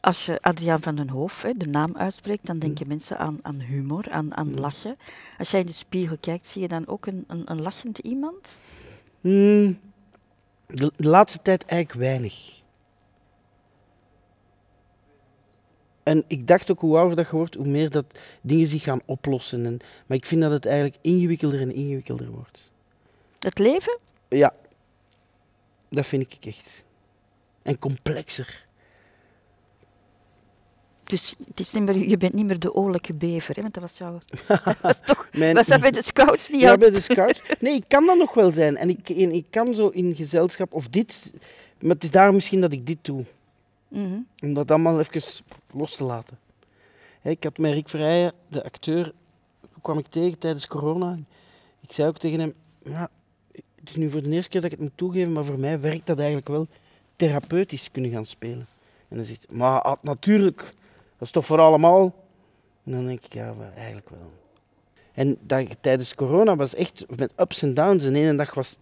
Als 0.00 0.26
je 0.26 0.38
Adriaan 0.40 0.82
van 0.82 0.96
den 0.96 1.08
Hoof, 1.08 1.42
hè, 1.42 1.52
de 1.52 1.66
naam 1.66 1.96
uitspreekt, 1.96 2.46
dan 2.46 2.58
denken 2.58 2.88
mensen 2.88 3.18
aan, 3.18 3.38
aan 3.42 3.60
humor, 3.60 4.10
aan, 4.10 4.34
aan 4.36 4.60
lachen. 4.60 4.96
Als 5.38 5.50
jij 5.50 5.60
in 5.60 5.66
de 5.66 5.72
spiegel 5.72 6.16
kijkt, 6.20 6.46
zie 6.46 6.62
je 6.62 6.68
dan 6.68 6.86
ook 6.86 7.06
een, 7.06 7.24
een, 7.26 7.42
een 7.44 7.62
lachend 7.62 7.98
iemand? 7.98 8.58
Mm, 9.20 9.78
de, 10.66 10.92
laatste 10.96 11.38
tijd 11.42 11.64
eigenlijk 11.64 12.00
weinig. 12.00 12.62
En 16.02 16.24
ik 16.26 16.46
dacht 16.46 16.70
ook 16.70 16.80
hoe 16.80 16.96
ouder 16.96 17.16
dat 17.16 17.30
je 17.30 17.36
wordt, 17.36 17.54
hoe 17.54 17.68
meer 17.68 17.90
dat 17.90 18.04
dingen 18.40 18.66
zich 18.66 18.82
gaan 18.82 19.00
oplossen. 19.04 19.66
En, 19.66 19.78
maar 20.06 20.16
ik 20.16 20.26
vind 20.26 20.40
dat 20.42 20.50
het 20.50 20.66
eigenlijk 20.66 20.98
ingewikkelder 21.00 21.60
en 21.60 21.74
ingewikkelder 21.74 22.30
wordt. 22.30 22.74
Het 23.38 23.58
leven? 23.58 23.98
Ja, 24.28 24.54
dat 25.88 26.06
vind 26.06 26.22
ik 26.22 26.44
echt. 26.44 26.84
En 27.62 27.78
complexer. 27.78 28.66
Dus 31.04 31.34
het 31.46 31.60
is 31.60 31.72
niet 31.72 31.82
meer, 31.82 32.08
je 32.08 32.16
bent 32.16 32.32
niet 32.32 32.46
meer 32.46 32.58
de 32.58 32.74
oorlijke 32.74 33.14
bever, 33.14 33.54
hè? 33.54 33.62
want 33.62 33.74
dat 33.74 33.82
was 33.82 33.98
jouw... 33.98 34.20
dat 34.64 34.80
was 34.80 35.00
toch... 35.00 35.28
Mijn, 35.32 35.54
was 35.54 35.66
dat 35.66 35.80
bij 35.80 35.90
de 35.90 36.02
scouts 36.02 36.48
niet 36.48 36.60
Ja, 36.60 36.76
bij 36.76 36.90
de 36.90 37.00
scouts. 37.00 37.42
Nee, 37.60 37.74
ik 37.74 37.84
kan 37.88 38.06
dat 38.06 38.16
nog 38.16 38.34
wel 38.34 38.52
zijn. 38.52 38.76
En 38.76 38.88
ik, 38.88 39.08
en 39.08 39.32
ik 39.32 39.46
kan 39.50 39.74
zo 39.74 39.88
in 39.88 40.16
gezelschap, 40.16 40.74
of 40.74 40.88
dit... 40.88 41.32
Maar 41.80 41.90
het 41.94 42.02
is 42.02 42.10
daar 42.10 42.34
misschien 42.34 42.60
dat 42.60 42.72
ik 42.72 42.86
dit 42.86 42.98
doe. 43.02 43.24
Mhm. 43.88 44.18
Om 44.40 44.54
dat 44.54 44.70
allemaal 44.70 44.98
even 45.00 45.44
los 45.72 45.96
te 45.96 46.04
laten. 46.04 46.38
ik 47.22 47.42
had 47.42 47.58
met 47.58 47.72
Rick 47.72 47.88
Vrijen, 47.88 48.32
de 48.48 48.64
acteur, 48.64 49.12
kwam 49.82 49.98
ik 49.98 50.06
tegen 50.06 50.38
tijdens 50.38 50.66
corona. 50.66 51.18
Ik 51.80 51.92
zei 51.92 52.08
ook 52.08 52.18
tegen 52.18 52.40
hem, 52.40 52.54
ja, 52.84 53.08
het 53.86 53.96
is 53.96 54.02
nu 54.02 54.10
voor 54.10 54.22
de 54.22 54.30
eerste 54.30 54.50
keer 54.50 54.60
dat 54.60 54.72
ik 54.72 54.78
het 54.78 54.86
moet 54.88 54.96
toegeven, 54.96 55.32
maar 55.32 55.44
voor 55.44 55.58
mij 55.58 55.80
werkt 55.80 56.06
dat 56.06 56.18
eigenlijk 56.18 56.48
wel 56.48 56.66
therapeutisch 57.16 57.90
kunnen 57.90 58.10
gaan 58.10 58.24
spelen. 58.24 58.66
En 59.08 59.16
dan 59.16 59.24
zegt 59.24 59.52
maar 59.52 59.96
natuurlijk, 60.00 60.58
dat 61.18 61.26
is 61.26 61.30
toch 61.30 61.46
voor 61.46 61.60
allemaal? 61.60 62.14
En 62.84 62.92
dan 62.92 63.06
denk 63.06 63.24
ik, 63.24 63.32
ja, 63.32 63.54
eigenlijk 63.76 64.08
wel. 64.08 64.32
En 65.12 65.38
dat, 65.40 65.76
tijdens 65.80 66.14
corona 66.14 66.56
was 66.56 66.74
echt 66.74 67.04
met 67.16 67.32
ups 67.36 67.62
en 67.62 67.74
downs. 67.74 68.02
De 68.02 68.12
ene 68.12 68.34
dag 68.34 68.54
was, 68.54 68.76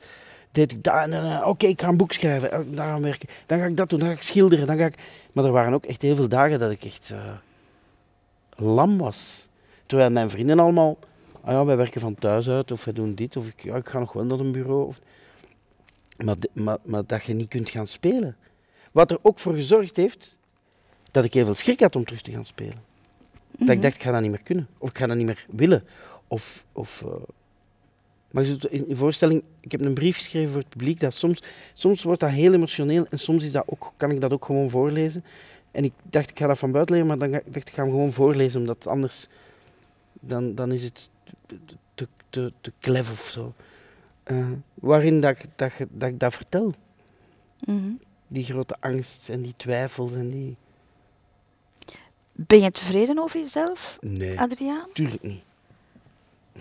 deed 0.53 0.73
ik 0.73 0.83
dat 0.83 0.95
en 0.95 1.45
oké, 1.45 1.67
ik 1.67 1.81
ga 1.81 1.89
een 1.89 1.97
boek 1.97 2.13
schrijven, 2.13 2.53
eh, 2.53 2.61
daar 2.71 2.89
gaan 2.89 3.03
werken. 3.03 3.29
Dan 3.47 3.59
ga 3.59 3.65
ik 3.65 3.77
dat 3.77 3.91
doen, 3.91 3.99
dan 3.99 4.09
ga 4.09 4.15
ik 4.15 4.23
schilderen, 4.23 4.67
dan 4.67 4.77
ga 4.77 4.85
ik... 4.85 4.99
Maar 5.33 5.45
er 5.45 5.53
waren 5.53 5.75
ook 5.75 5.85
echt 5.85 6.03
heel 6.03 6.17
veel 6.17 6.29
dagen 6.29 6.59
dat 6.59 6.71
ik 6.71 6.85
echt 6.85 7.11
uh, 7.13 7.33
lam 8.57 8.99
was. 8.99 9.49
Terwijl 9.87 10.11
mijn 10.11 10.31
vrienden 10.31 10.59
allemaal 10.59 10.99
ah 11.45 11.53
ja, 11.53 11.65
wij 11.65 11.77
werken 11.77 12.01
van 12.01 12.15
thuis 12.15 12.49
uit 12.49 12.71
of 12.71 12.85
wij 12.85 12.95
doen 12.95 13.15
dit 13.15 13.37
of 13.37 13.49
ik, 13.49 13.63
ja, 13.63 13.77
ik 13.77 13.89
ga 13.89 13.99
nog 13.99 14.13
wel 14.13 14.25
naar 14.25 14.39
een 14.39 14.53
bureau. 14.53 14.87
Of, 14.87 15.01
maar, 16.17 16.37
maar, 16.53 16.79
maar 16.85 17.03
dat 17.07 17.25
je 17.25 17.35
niet 17.35 17.49
kunt 17.49 17.71
gaan 17.71 17.87
spelen. 17.87 18.37
Wat 18.93 19.11
er 19.11 19.19
ook 19.23 19.39
voor 19.39 19.55
gezorgd 19.55 19.97
heeft 19.97 20.39
dat 21.11 21.25
ik 21.25 21.35
heel 21.35 21.45
veel 21.45 21.55
schrik 21.55 21.81
had 21.81 21.97
om 21.97 22.05
terug 22.05 22.23
te 22.23 22.31
gaan 22.31 22.45
spelen. 22.45 22.83
Dat 23.51 23.69
ik 23.69 23.75
mhm. 23.75 23.81
dacht, 23.81 23.95
ik 23.95 24.03
ga 24.03 24.13
dat 24.13 24.21
niet 24.21 24.31
meer 24.31 24.43
kunnen. 24.43 24.69
Of 24.79 24.89
ik 24.89 24.99
ga 24.99 25.07
dat 25.07 25.17
niet 25.17 25.27
meer 25.27 25.47
willen. 25.51 25.85
Of, 26.29 26.65
of, 26.73 27.03
uh, 27.07 27.13
maar 28.31 28.45
in 28.71 28.85
de 28.89 28.97
voorstelling, 28.97 29.43
ik 29.61 29.73
heb 29.73 29.81
een 29.81 29.95
brief 29.95 30.17
geschreven 30.17 30.53
voor 30.53 30.61
het 30.61 30.69
publiek. 30.69 31.01
Dat 31.01 31.15
soms, 31.15 31.43
soms 31.73 32.03
wordt 32.03 32.21
dat 32.21 32.31
heel 32.31 32.53
emotioneel 32.53 33.07
en 33.11 33.19
soms 33.19 33.45
is 33.45 33.53
dat 33.53 33.65
ook, 33.67 33.93
kan 33.97 34.11
ik 34.11 34.21
dat 34.21 34.33
ook 34.33 34.45
gewoon 34.45 34.71
voorlezen. 34.71 35.25
En 35.71 35.85
ik 35.85 35.93
dacht, 36.03 36.31
ik 36.31 36.39
ga 36.39 36.47
dat 36.47 36.59
van 36.59 36.73
buiten 36.73 36.95
leren, 36.95 37.09
maar 37.09 37.19
dan 37.19 37.31
dacht 37.31 37.47
ik, 37.47 37.57
ik 37.57 37.71
ga 37.71 37.83
hem 37.83 37.91
gewoon 37.91 38.13
voorlezen, 38.13 38.61
omdat 38.61 38.87
anders 38.87 39.29
dan, 40.21 40.55
dan 40.55 40.73
is 40.73 40.83
het 40.83 41.11
te, 41.95 42.09
te, 42.31 42.53
te 42.61 42.73
klef 42.79 43.11
of 43.11 43.29
zo. 43.31 43.55
Uh, 44.27 44.51
waarin 44.75 45.21
dat, 45.21 45.37
dat, 45.57 45.73
dat 45.91 46.09
ik 46.09 46.21
dat 46.21 46.35
vertel. 46.35 46.75
Mhm. 47.67 47.93
Die 48.27 48.45
grote 48.45 48.77
angst 48.81 49.29
en 49.29 49.43
die 49.43 49.55
twijfels 49.57 50.13
en 50.13 50.31
die... 50.31 50.57
Ben 52.33 52.61
je 52.61 52.71
tevreden 52.71 53.19
over 53.19 53.41
jezelf, 53.41 53.99
nee, 54.01 54.41
Adriaan? 54.41 54.89
tuurlijk 54.93 55.23
niet. 55.23 55.43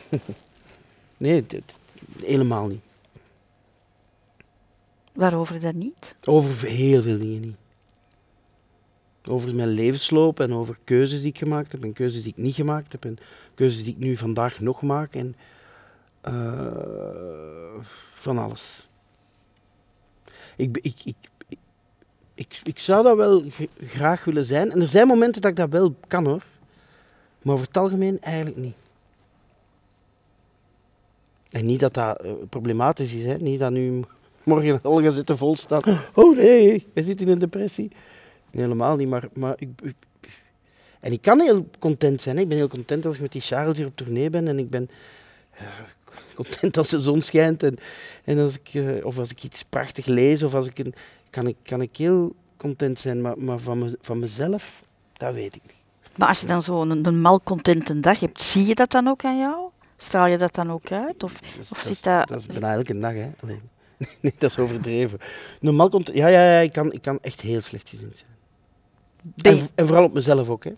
nee, 1.17 1.45
dit, 1.45 1.77
helemaal 2.21 2.67
niet. 2.67 2.83
Waarover 5.13 5.59
dat 5.59 5.73
niet? 5.73 6.15
Over 6.25 6.67
heel 6.67 7.01
veel 7.01 7.17
dingen 7.17 7.41
niet. 7.41 7.55
Over 9.23 9.55
mijn 9.55 9.69
levensloop 9.69 10.39
en 10.39 10.53
over 10.53 10.77
keuzes 10.83 11.19
die 11.19 11.29
ik 11.29 11.37
gemaakt 11.37 11.71
heb 11.71 11.83
en 11.83 11.93
keuzes 11.93 12.23
die 12.23 12.31
ik 12.31 12.43
niet 12.43 12.55
gemaakt 12.55 12.91
heb 12.91 13.05
en 13.05 13.17
keuzes 13.55 13.83
die 13.83 13.93
ik 13.93 13.99
nu 13.99 14.17
vandaag 14.17 14.59
nog 14.59 14.81
maak 14.81 15.15
en 15.15 15.35
uh, 16.27 17.83
van 18.13 18.37
alles. 18.37 18.87
Ik, 20.55 20.77
ik, 20.77 21.01
ik, 21.03 21.15
ik, 22.35 22.61
ik, 22.63 22.79
zou 22.79 23.03
dat 23.03 23.17
wel 23.17 23.43
graag 23.79 24.23
willen 24.23 24.45
zijn 24.45 24.71
en 24.71 24.81
er 24.81 24.87
zijn 24.87 25.07
momenten 25.07 25.41
dat 25.41 25.51
ik 25.51 25.57
dat 25.57 25.69
wel 25.69 25.95
kan 26.07 26.25
hoor, 26.25 26.43
maar 27.41 27.53
over 27.53 27.67
het 27.67 27.77
algemeen 27.77 28.21
eigenlijk 28.21 28.57
niet. 28.57 28.75
En 31.49 31.65
niet 31.65 31.79
dat 31.79 31.93
dat 31.93 32.25
uh, 32.25 32.31
problematisch 32.49 33.13
is, 33.13 33.25
hè? 33.25 33.37
niet 33.37 33.59
dat 33.59 33.71
nu 33.71 34.03
morgen 34.43 34.79
al 34.83 35.01
gaat 35.01 35.13
zitten 35.13 35.37
volstaan. 35.37 35.81
Oh 36.13 36.35
nee, 36.35 36.87
hij 36.93 37.03
zit 37.03 37.21
in 37.21 37.27
een 37.27 37.39
depressie. 37.39 37.91
Helemaal 38.51 38.95
niet, 38.95 39.09
maar, 39.09 39.27
maar 39.33 39.55
ik, 39.57 39.69
En 41.03 41.11
ik 41.11 41.21
kan 41.21 41.41
heel 41.41 41.69
content 41.79 42.21
zijn. 42.21 42.35
Hè. 42.35 42.41
Ik 42.41 42.47
ben 42.47 42.57
heel 42.57 42.67
content 42.67 43.05
als 43.05 43.15
ik 43.15 43.21
met 43.21 43.31
die 43.31 43.41
Charles 43.41 43.77
hier 43.77 43.85
op 43.85 43.95
tournee 43.95 44.29
ben. 44.29 44.47
En 44.47 44.59
ik 44.59 44.69
ben 44.69 44.89
content 46.35 46.77
als 46.77 46.89
de 46.89 47.01
zon 47.01 47.21
schijnt. 47.21 47.63
En, 47.63 47.77
en 48.23 48.39
als 48.39 48.55
ik, 48.55 48.73
uh, 48.73 49.05
of 49.05 49.17
als 49.17 49.31
ik 49.31 49.43
iets 49.43 49.63
prachtig 49.63 50.05
lees. 50.05 50.43
Of 50.43 50.55
als 50.55 50.67
ik 50.67 50.79
een, 50.79 50.93
kan, 51.29 51.47
ik, 51.47 51.55
kan 51.63 51.81
ik 51.81 51.97
heel 51.97 52.35
content 52.57 52.99
zijn. 52.99 53.21
Maar, 53.21 53.37
maar 53.37 53.59
van, 53.59 53.77
me, 53.77 53.97
van 54.01 54.19
mezelf, 54.19 54.85
dat 55.13 55.33
weet 55.33 55.55
ik 55.55 55.61
niet. 55.61 55.83
Maar 56.15 56.27
als 56.27 56.39
je 56.39 56.47
dan 56.47 56.63
zo'n 56.63 56.89
een, 56.89 57.05
een 57.05 57.21
malcontente 57.21 57.99
dag 57.99 58.19
hebt, 58.19 58.41
zie 58.41 58.65
je 58.65 58.75
dat 58.75 58.91
dan 58.91 59.07
ook 59.07 59.23
aan 59.23 59.37
jou? 59.37 59.69
Straal 59.97 60.25
je 60.25 60.37
dat 60.37 60.55
dan 60.55 60.71
ook 60.71 60.91
uit? 60.91 61.23
Of, 61.23 61.39
dat, 61.39 61.59
is, 61.59 61.71
of 61.71 61.83
dat, 61.83 62.03
dat... 62.03 62.27
dat 62.27 62.39
is 62.39 62.45
bijna 62.45 62.73
elke 62.73 62.99
dag, 62.99 63.13
hè. 63.13 63.29
Alleen, 63.41 63.61
nee, 64.21 64.33
dat 64.37 64.49
is 64.49 64.57
overdreven. 64.57 65.19
Normaal 65.59 65.89
komt... 65.89 66.09
Ja, 66.13 66.27
ja, 66.27 66.43
ja 66.43 66.59
ik, 66.59 66.71
kan, 66.71 66.93
ik 66.93 67.01
kan 67.01 67.19
echt 67.21 67.41
heel 67.41 67.61
slecht 67.61 67.89
gezind 67.89 68.17
zijn. 68.17 68.31
En, 69.41 69.67
en, 69.75 69.87
vooral 69.87 70.03
op 70.03 70.13
mezelf 70.13 70.49
ook, 70.49 70.63
hè. 70.63 70.71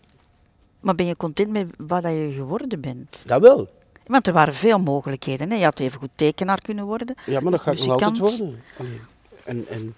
Maar 0.85 0.95
ben 0.95 1.05
je 1.05 1.15
content 1.15 1.49
met 1.49 1.67
wat 1.77 2.03
je 2.03 2.31
geworden 2.35 2.81
bent? 2.81 3.23
Dat 3.25 3.41
wel. 3.41 3.69
Want 4.05 4.27
er 4.27 4.33
waren 4.33 4.53
veel 4.53 4.79
mogelijkheden. 4.79 5.51
Hè? 5.51 5.57
Je 5.57 5.63
had 5.63 5.79
even 5.79 5.99
goed 5.99 6.09
tekenaar 6.15 6.61
kunnen 6.61 6.85
worden. 6.85 7.15
Ja, 7.25 7.39
maar 7.39 7.51
dat 7.51 7.61
gaat 7.61 7.77
nog 7.77 7.89
altijd 7.89 8.17
worden. 8.17 8.59
Allee. 8.77 8.99
En, 9.43 9.67
en, 9.67 9.95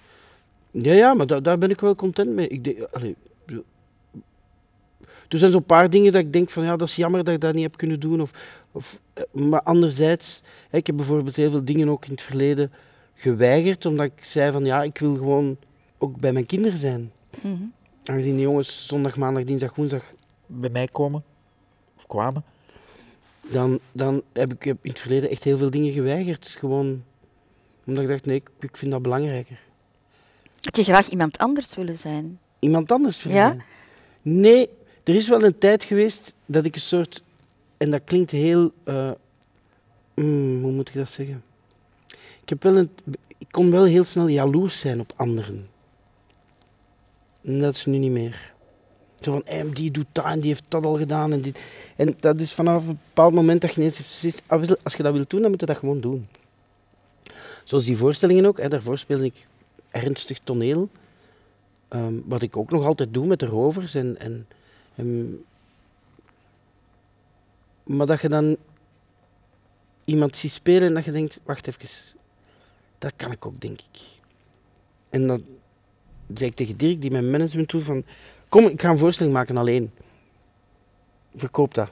ja, 0.71 0.93
ja, 0.93 1.13
maar 1.13 1.27
da, 1.27 1.39
daar 1.39 1.57
ben 1.57 1.69
ik 1.69 1.79
wel 1.79 1.95
content 1.95 2.29
mee. 2.29 2.47
Ik 2.47 2.63
denk, 2.63 2.81
allee, 2.91 3.15
er 5.27 5.39
zijn 5.39 5.51
zo'n 5.51 5.63
paar 5.63 5.89
dingen 5.89 6.11
dat 6.11 6.21
ik 6.21 6.33
denk 6.33 6.49
van 6.49 6.63
ja, 6.63 6.75
dat 6.75 6.87
is 6.87 6.95
jammer 6.95 7.23
dat 7.23 7.33
ik 7.33 7.41
dat 7.41 7.53
niet 7.53 7.63
heb 7.63 7.77
kunnen 7.77 7.99
doen. 7.99 8.21
Of, 8.21 8.31
of, 8.71 8.99
eh, 9.13 9.23
maar 9.31 9.61
anderzijds, 9.61 10.41
ik 10.71 10.87
heb 10.87 10.95
bijvoorbeeld 10.95 11.35
heel 11.35 11.51
veel 11.51 11.65
dingen 11.65 11.89
ook 11.89 12.05
in 12.05 12.11
het 12.11 12.21
verleden 12.21 12.71
geweigerd, 13.13 13.85
omdat 13.85 14.05
ik 14.05 14.23
zei 14.23 14.51
van 14.51 14.65
ja, 14.65 14.83
ik 14.83 14.97
wil 14.97 15.15
gewoon 15.15 15.57
ook 15.97 16.19
bij 16.19 16.31
mijn 16.31 16.45
kinderen 16.45 16.77
zijn. 16.77 17.11
Mm 17.41 17.55
-hmm. 17.55 17.73
Aangezien 18.05 18.35
die 18.35 18.41
jongens 18.41 18.87
zondag, 18.87 19.17
maandag, 19.17 19.43
dinsdag, 19.43 19.75
woensdag 19.75 20.03
bij 20.47 20.69
mij 20.69 20.87
komen, 20.87 21.23
of 21.97 22.07
kwamen, 22.07 22.43
dan, 23.41 23.79
dan 23.91 24.21
heb 24.33 24.53
ik 24.53 24.65
in 24.65 24.77
het 24.81 24.99
verleden 24.99 25.29
echt 25.29 25.43
heel 25.43 25.57
veel 25.57 25.69
dingen 25.69 25.91
geweigerd. 25.91 26.47
Gewoon 26.47 27.03
omdat 27.85 28.03
ik 28.03 28.09
dacht, 28.09 28.25
nee, 28.25 28.35
ik, 28.35 28.49
ik 28.59 28.77
vind 28.77 28.91
dat 28.91 29.01
belangrijker. 29.01 29.59
Had 30.61 30.75
je 30.75 30.83
graag 30.83 31.09
iemand 31.09 31.37
anders 31.37 31.75
willen 31.75 31.97
zijn? 31.97 32.39
Iemand 32.59 32.91
anders 32.91 33.23
willen 33.23 33.37
ja? 33.37 33.47
zijn? 33.47 33.63
Nee, 34.21 34.69
er 35.03 35.15
is 35.15 35.27
wel 35.27 35.43
een 35.43 35.57
tijd 35.57 35.83
geweest 35.83 36.33
dat 36.45 36.65
ik 36.65 36.75
een 36.75 36.81
soort, 36.81 37.23
en 37.77 37.91
dat 37.91 38.01
klinkt 38.05 38.31
heel, 38.31 38.71
uh, 38.85 39.11
mm, 40.15 40.61
hoe 40.61 40.71
moet 40.71 40.89
ik 40.89 40.95
dat 40.95 41.09
zeggen? 41.09 41.43
Ik, 42.41 42.49
heb 42.49 42.63
wel 42.63 42.77
een, 42.77 42.89
ik 43.37 43.47
kon 43.51 43.71
wel 43.71 43.83
heel 43.83 44.03
snel 44.03 44.27
jaloers 44.27 44.79
zijn 44.79 44.99
op 44.99 45.13
anderen. 45.15 45.69
En 47.43 47.59
dat 47.59 47.75
is 47.75 47.85
nu 47.85 47.97
niet 47.97 48.11
meer. 48.11 48.53
Zo 49.21 49.31
van, 49.31 49.41
hey, 49.45 49.69
die 49.73 49.91
doet 49.91 50.05
dat 50.11 50.25
en 50.25 50.39
die 50.39 50.49
heeft 50.49 50.63
dat 50.67 50.85
al 50.85 50.97
gedaan. 50.97 51.33
En, 51.33 51.41
dit. 51.41 51.59
en 51.95 52.15
dat 52.19 52.39
is 52.39 52.53
vanaf 52.53 52.87
een 52.87 52.99
bepaald 53.13 53.33
moment 53.33 53.61
dat 53.61 53.73
je 53.73 53.77
ineens 53.81 53.97
beslist, 53.97 54.41
ah, 54.47 54.69
als 54.83 54.95
je 54.95 55.03
dat 55.03 55.13
wilt 55.13 55.29
doen, 55.29 55.41
dan 55.41 55.51
moet 55.51 55.59
je 55.59 55.65
dat 55.65 55.77
gewoon 55.77 55.99
doen. 55.99 56.27
Zoals 57.63 57.85
die 57.85 57.97
voorstellingen 57.97 58.45
ook, 58.45 58.59
hè, 58.59 58.69
daarvoor 58.69 58.97
speelde 58.97 59.25
ik 59.25 59.45
ernstig 59.89 60.39
toneel. 60.39 60.89
Um, 61.89 62.23
wat 62.25 62.41
ik 62.41 62.57
ook 62.57 62.71
nog 62.71 62.85
altijd 62.85 63.13
doe 63.13 63.25
met 63.25 63.39
de 63.39 63.45
rovers. 63.45 63.95
En, 63.95 64.19
en, 64.19 64.47
en, 64.95 65.43
maar 67.83 68.05
dat 68.05 68.21
je 68.21 68.29
dan 68.29 68.57
iemand 70.05 70.35
ziet 70.35 70.51
spelen 70.51 70.87
en 70.87 70.93
dat 70.93 71.05
je 71.05 71.11
denkt, 71.11 71.39
wacht 71.43 71.67
even, 71.67 71.89
dat 72.97 73.13
kan 73.15 73.31
ik 73.31 73.45
ook, 73.45 73.61
denk 73.61 73.79
ik. 73.79 74.01
En 75.09 75.27
dan 75.27 75.43
zei 76.33 76.49
ik 76.49 76.55
tegen 76.55 76.77
Dirk, 76.77 77.01
die 77.01 77.11
mijn 77.11 77.31
management 77.31 77.69
doet, 77.69 77.83
van 77.83 78.03
Kom, 78.49 78.65
ik 78.65 78.81
ga 78.81 78.89
een 78.89 78.97
voorstelling 78.97 79.35
maken 79.35 79.57
alleen. 79.57 79.91
Verkoop 81.35 81.73
dat. 81.73 81.89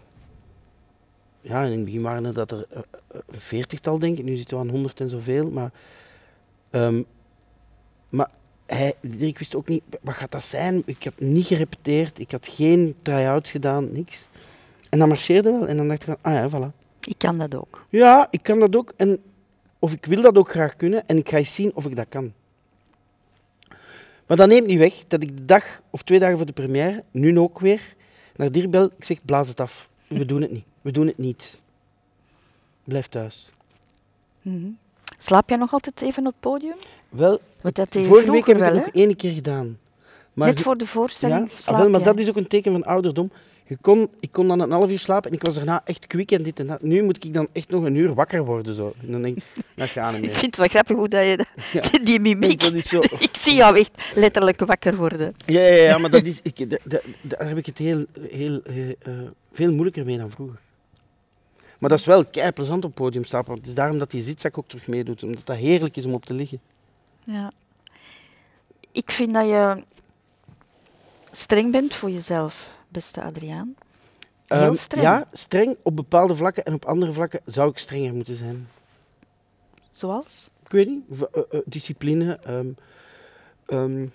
Ja, 1.42 1.64
in 1.64 1.72
het 1.72 1.86
begin 1.86 2.02
waren 2.02 2.26
er 2.26 2.34
dat 2.34 2.52
er 2.52 2.66
uh, 2.74 2.80
een 3.10 3.40
veertigtal, 3.40 4.00
denk 4.00 4.18
ik. 4.18 4.24
Nu 4.24 4.36
zitten 4.36 4.58
we 4.58 4.64
aan 4.64 4.70
honderd 4.70 5.00
en 5.00 5.10
zoveel. 5.10 5.46
Maar, 5.52 5.72
um, 6.72 7.06
maar 8.10 8.30
hij, 8.66 8.96
ik 9.18 9.38
wist 9.38 9.56
ook 9.56 9.68
niet, 9.68 9.84
wat 10.02 10.14
gaat 10.16 10.32
dat 10.32 10.44
zijn? 10.44 10.84
Ik 10.86 11.04
heb 11.04 11.20
niet 11.20 11.46
gerepeteerd, 11.46 12.20
ik 12.20 12.32
had 12.32 12.48
geen 12.48 12.96
try-out 13.02 13.48
gedaan, 13.48 13.92
niks. 13.92 14.28
En 14.90 15.00
dat 15.00 15.08
marcheerde 15.08 15.52
wel 15.52 15.68
en 15.68 15.78
dan 15.78 15.88
dacht 15.88 16.00
ik 16.00 16.06
van, 16.06 16.18
ah 16.22 16.34
ja, 16.34 16.50
voilà. 16.50 16.76
Ik 17.02 17.18
kan 17.18 17.38
dat 17.38 17.56
ook. 17.56 17.86
Ja, 17.90 18.28
ik 18.30 18.44
kan 18.44 18.60
dat 18.60 18.76
ook. 18.76 18.94
En, 18.96 19.20
of 19.80 19.94
ik 19.94 20.06
wil 20.06 20.22
dat 20.22 20.38
ook 20.38 20.50
graag 20.50 20.76
kunnen 20.76 21.08
en 21.08 21.18
ik 21.18 21.30
ga 21.30 21.38
eens 21.38 21.54
zien 21.54 21.72
of 21.76 21.86
ik 21.86 21.96
dat 21.96 22.06
kan. 22.10 22.34
Maar 24.26 24.38
dat 24.38 24.48
neemt 24.48 24.68
niet 24.68 24.80
weg 24.80 25.04
dat 25.08 25.22
ik 25.22 25.38
de 25.38 25.46
dag 25.46 25.82
of 25.90 26.04
twee 26.04 26.20
dagen 26.20 26.38
voor 26.38 26.46
de 26.46 26.54
première, 26.54 27.04
nu 27.12 27.40
ook 27.40 27.60
weer, 27.60 27.96
naar 28.36 28.52
Dirk 28.52 28.70
bel. 28.70 28.90
Ik 28.98 29.04
zeg, 29.04 29.26
blaas 29.26 29.48
het 29.48 29.60
af. 29.60 29.90
We 30.08 30.26
doen 30.26 30.42
het 30.42 30.52
niet. 30.52 30.66
We 30.82 30.92
doen 30.92 31.08
het 31.08 31.18
niet. 31.18 31.60
Blijf 32.84 33.08
thuis. 33.08 33.50
Mm 34.42 34.62
-hmm. 34.62 34.78
Slaap 35.18 35.50
jij 35.50 35.58
nog 35.58 35.74
altijd 35.74 36.02
even 36.02 36.26
op 36.26 36.32
het 36.32 36.40
podium? 36.40 36.76
Wel, 37.10 37.40
dat 37.62 37.88
vorige 37.90 38.32
week 38.32 38.46
heb 38.46 38.58
ik 38.58 38.64
het 38.64 38.74
nog 38.74 38.88
één 38.88 39.16
keer 39.16 39.32
gedaan. 39.32 39.78
Maar 40.34 40.48
Net 40.48 40.62
voor 40.62 40.78
de 40.78 40.86
voorstelling 40.86 41.52
ja, 41.52 41.72
ah, 41.72 41.78
wel, 41.78 41.90
Maar 41.90 42.04
dat 42.04 42.20
is 42.20 42.30
ook 42.30 42.36
een 42.36 42.48
teken 42.48 42.72
van 42.72 42.84
ouderdom. 42.84 43.32
Je 43.68 43.78
kon, 43.82 44.10
ik 44.20 44.32
kon 44.32 44.48
dan 44.48 44.60
een 44.60 44.72
half 44.72 44.92
uur 44.92 45.00
slapen 45.00 45.30
en 45.30 45.36
ik 45.36 45.44
was 45.44 45.56
daarna 45.56 45.82
echt 45.86 46.08
kwik 46.08 46.32
en 46.32 46.44
dit 46.44 46.60
en 46.60 46.68
dat. 46.68 46.82
Nu 46.82 47.04
moet 47.04 47.24
ik 47.24 47.34
dan 47.34 47.48
echt 47.52 47.70
nog 47.70 47.84
een 47.84 47.96
uur 47.96 48.14
wakker 48.14 48.46
worden. 48.46 48.76
Zo. 48.76 48.94
En 49.02 49.12
dan 49.12 49.22
denk 49.22 49.38
ik, 49.38 49.44
dat 49.76 49.88
gaat 49.88 50.12
niet 50.12 50.22
meer. 50.22 50.30
Ik 50.30 50.38
vind 50.38 50.46
het 50.46 50.56
wel 50.56 50.68
grappig 50.68 50.96
hoe 50.96 51.08
dat 51.08 51.24
je 51.24 51.46
ja. 51.72 52.00
die 52.04 52.20
mimiek... 52.20 52.60
Dat 52.60 52.74
is 52.74 52.90
zo. 52.90 53.00
ik 53.20 53.36
zie 53.38 53.56
jou 53.56 53.78
echt 53.78 54.12
letterlijk 54.16 54.60
wakker 54.60 54.96
worden. 54.96 55.36
Ja, 55.46 55.60
ja, 55.60 55.84
ja 55.84 55.98
maar 55.98 56.10
dat 56.10 56.24
is, 56.24 56.40
ik, 56.44 56.70
dat, 56.70 57.02
daar 57.22 57.48
heb 57.48 57.58
ik 57.58 57.66
het 57.66 57.78
heel, 57.78 58.06
heel, 58.30 58.62
uh, 58.70 58.94
veel 59.52 59.72
moeilijker 59.72 60.06
mee 60.06 60.18
dan 60.18 60.32
vroeger. 60.32 60.60
Maar 61.78 61.90
dat 61.90 62.00
is 62.00 62.06
wel 62.06 62.26
kei 62.26 62.52
plezant 62.52 62.84
op 62.84 62.90
het 62.90 63.00
podium 63.00 63.24
staan. 63.24 63.44
Want 63.46 63.58
het 63.60 63.68
is 63.68 63.74
daarom 63.74 63.98
dat 63.98 64.12
die 64.12 64.24
zitzak 64.24 64.58
ook 64.58 64.68
terug 64.68 64.88
meedoet. 64.88 65.24
Omdat 65.24 65.46
dat 65.46 65.58
heerlijk 65.58 65.96
is 65.96 66.06
om 66.06 66.14
op 66.14 66.26
te 66.26 66.34
liggen. 66.34 66.60
Ja. 67.24 67.52
Ik 68.92 69.12
vind 69.12 69.34
dat 69.34 69.46
je 69.46 69.84
streng 71.32 71.72
bent 71.72 71.96
voor 71.96 72.10
jezelf 72.10 72.75
beste 72.96 73.22
Adriaan? 73.22 73.76
Heel 74.46 74.60
ehm, 74.60 74.76
streng. 74.76 75.04
Ja, 75.04 75.28
streng 75.34 75.78
op 75.84 75.96
bepaalde 75.96 76.36
vlakken 76.36 76.64
en 76.64 76.74
op 76.74 76.86
andere 76.86 77.12
vlakken 77.12 77.42
zou 77.46 77.70
ik 77.70 77.78
strenger 77.78 78.14
moeten 78.14 78.36
zijn. 78.36 78.68
Zoals? 79.92 80.50
Ik 80.64 80.72
weet 80.72 80.88
niet. 80.88 81.04
V 81.10 81.22
uh, 81.22 81.44
uh, 81.52 81.60
discipline. 81.66 82.40
Um, 82.48 82.76
um, 83.68 84.12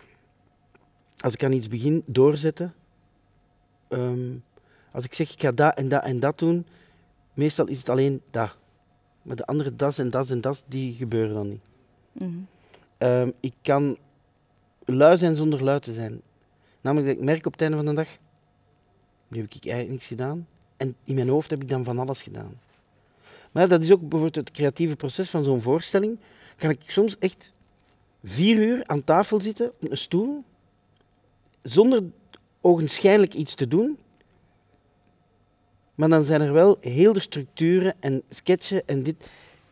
als 1.19 1.35
ik 1.35 1.45
aan 1.45 1.53
iets 1.53 1.69
begin, 1.69 2.03
doorzetten. 2.07 2.75
als 4.93 5.05
ik 5.05 5.14
zeg 5.14 5.33
ik 5.33 5.40
ga 5.40 5.53
dat 5.53 5.77
en 5.77 5.88
dat 5.88 6.03
en 6.03 6.21
dat 6.21 6.38
doen, 6.38 6.66
meestal 7.35 7.66
is 7.66 7.79
het 7.79 7.88
alleen 7.88 8.23
dat. 8.31 8.57
Maar 9.23 9.37
de 9.37 9.47
andere 9.47 9.75
das 9.75 9.99
en 9.99 10.11
das 10.11 10.31
en 10.31 10.40
das, 10.40 10.62
die 10.66 10.95
gebeuren 10.95 11.35
dan 11.35 11.49
niet. 11.49 11.61
Mm 12.12 12.47
-hmm. 12.99 13.33
ik 13.40 13.53
kan 13.62 13.97
lui 14.85 15.16
zijn 15.16 15.35
zonder 15.35 15.64
lui 15.64 15.81
te 15.81 15.93
zijn. 15.93 16.21
Namelijk 16.81 17.09
dat 17.09 17.19
ik 17.19 17.25
merk 17.25 17.47
op 17.47 17.53
het 17.53 17.61
einde 17.61 17.77
van 17.77 17.87
de 17.87 17.93
dag, 17.93 18.09
nu 19.31 19.40
heb 19.40 19.55
ik 19.55 19.64
eigenlijk 19.64 19.93
niks 19.93 20.07
gedaan. 20.07 20.47
En 20.77 20.95
in 21.05 21.14
mijn 21.14 21.29
hoofd 21.29 21.51
heb 21.51 21.62
ik 21.62 21.69
dan 21.69 21.85
van 21.85 21.99
alles 21.99 22.23
gedaan. 22.23 22.61
Maar 23.51 23.69
dat 23.69 23.83
is 23.83 23.93
ook 23.93 24.01
bijvoorbeeld 24.01 24.35
het 24.35 24.51
creatieve 24.51 24.97
proces 24.97 25.31
van 25.31 25.45
zo'n 25.45 25.61
voorstelling. 25.61 26.19
Kan 26.57 26.71
ik 26.71 26.81
soms 26.87 27.19
echt 27.19 27.53
vier 28.25 28.57
uur 28.57 28.87
aan 28.87 29.05
tafel 29.05 29.40
zitten, 29.40 29.73
op 29.81 29.90
een 29.90 29.97
stoel, 29.97 30.45
zonder 31.62 32.03
ogenschijnlijk 32.61 33.35
iets 33.35 33.55
te 33.55 33.69
doen. 33.69 33.99
Maar 35.95 36.09
dan 36.09 36.25
zijn 36.25 36.40
er 36.40 36.53
wel 36.53 36.77
heel 36.81 37.12
de 37.12 37.21
structuren 37.21 37.95
en 38.01 38.23
sketchen 38.29 38.83
en 38.87 39.03
dit, 39.03 39.29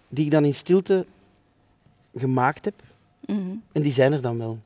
die 0.09 0.25
ik 0.25 0.31
dan 0.31 0.45
in 0.45 0.55
stilte 0.55 1.07
gemaakt 2.15 2.65
heb. 2.65 2.83
Mhm. 3.27 3.57
En 3.73 3.83
die 3.83 3.93
zijn 3.93 4.13
er 4.13 4.23
dan 4.23 4.39
wel. 4.39 4.59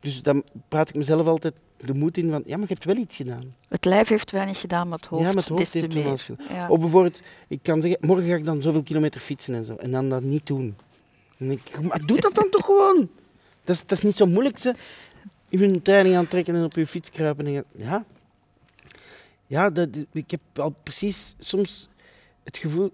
Dus 0.00 0.22
dan 0.22 0.44
praat 0.68 0.88
ik 0.88 0.94
mezelf 0.94 1.26
altijd 1.26 1.54
de 1.86 1.94
moed 1.94 2.16
in 2.16 2.30
van, 2.30 2.42
ja, 2.46 2.56
maar 2.56 2.66
je 2.68 2.74
hebt 2.74 2.84
wel 2.84 2.96
iets 2.96 3.16
gedaan. 3.16 3.54
Het 3.68 3.84
lijf 3.84 4.08
heeft 4.08 4.30
weinig 4.30 4.60
gedaan, 4.60 4.88
maar 4.88 4.98
het 4.98 5.06
hoofd, 5.06 5.22
ja, 5.22 5.28
maar 5.28 5.42
het 5.42 5.48
hoofd 5.48 5.72
heeft 5.72 5.94
wel 5.94 6.12
iets 6.12 6.22
gedaan. 6.22 6.46
Ja. 6.50 6.68
Of 6.68 6.80
bijvoorbeeld, 6.80 7.22
ik 7.48 7.58
kan 7.62 7.80
zeggen, 7.80 8.06
morgen 8.06 8.28
ga 8.28 8.34
ik 8.34 8.44
dan 8.44 8.62
zoveel 8.62 8.82
kilometer 8.82 9.20
fietsen 9.20 9.54
en 9.54 9.64
zo. 9.64 9.74
En 9.74 9.90
dan 9.90 10.08
dat 10.08 10.22
niet 10.22 10.46
doen. 10.46 10.76
En 11.38 11.50
ik, 11.50 11.80
maar 11.82 12.06
doe 12.06 12.20
dat 12.20 12.34
dan 12.34 12.50
toch 12.50 12.64
gewoon. 12.64 13.08
Dat 13.64 13.76
is, 13.76 13.80
dat 13.86 13.98
is 13.98 14.04
niet 14.04 14.16
zo 14.16 14.26
moeilijk. 14.26 14.58
Ze. 14.58 14.74
Je 15.48 15.82
training 15.82 16.16
aantrekken 16.16 16.54
en 16.54 16.64
op 16.64 16.74
je 16.74 16.86
fiets 16.86 17.10
kruipen. 17.10 17.46
En, 17.46 17.64
ja, 17.76 18.04
ja 19.46 19.70
dat, 19.70 19.88
ik 20.12 20.30
heb 20.30 20.40
al 20.54 20.74
precies 20.82 21.34
soms 21.38 21.88
het 22.44 22.58
gevoel... 22.58 22.92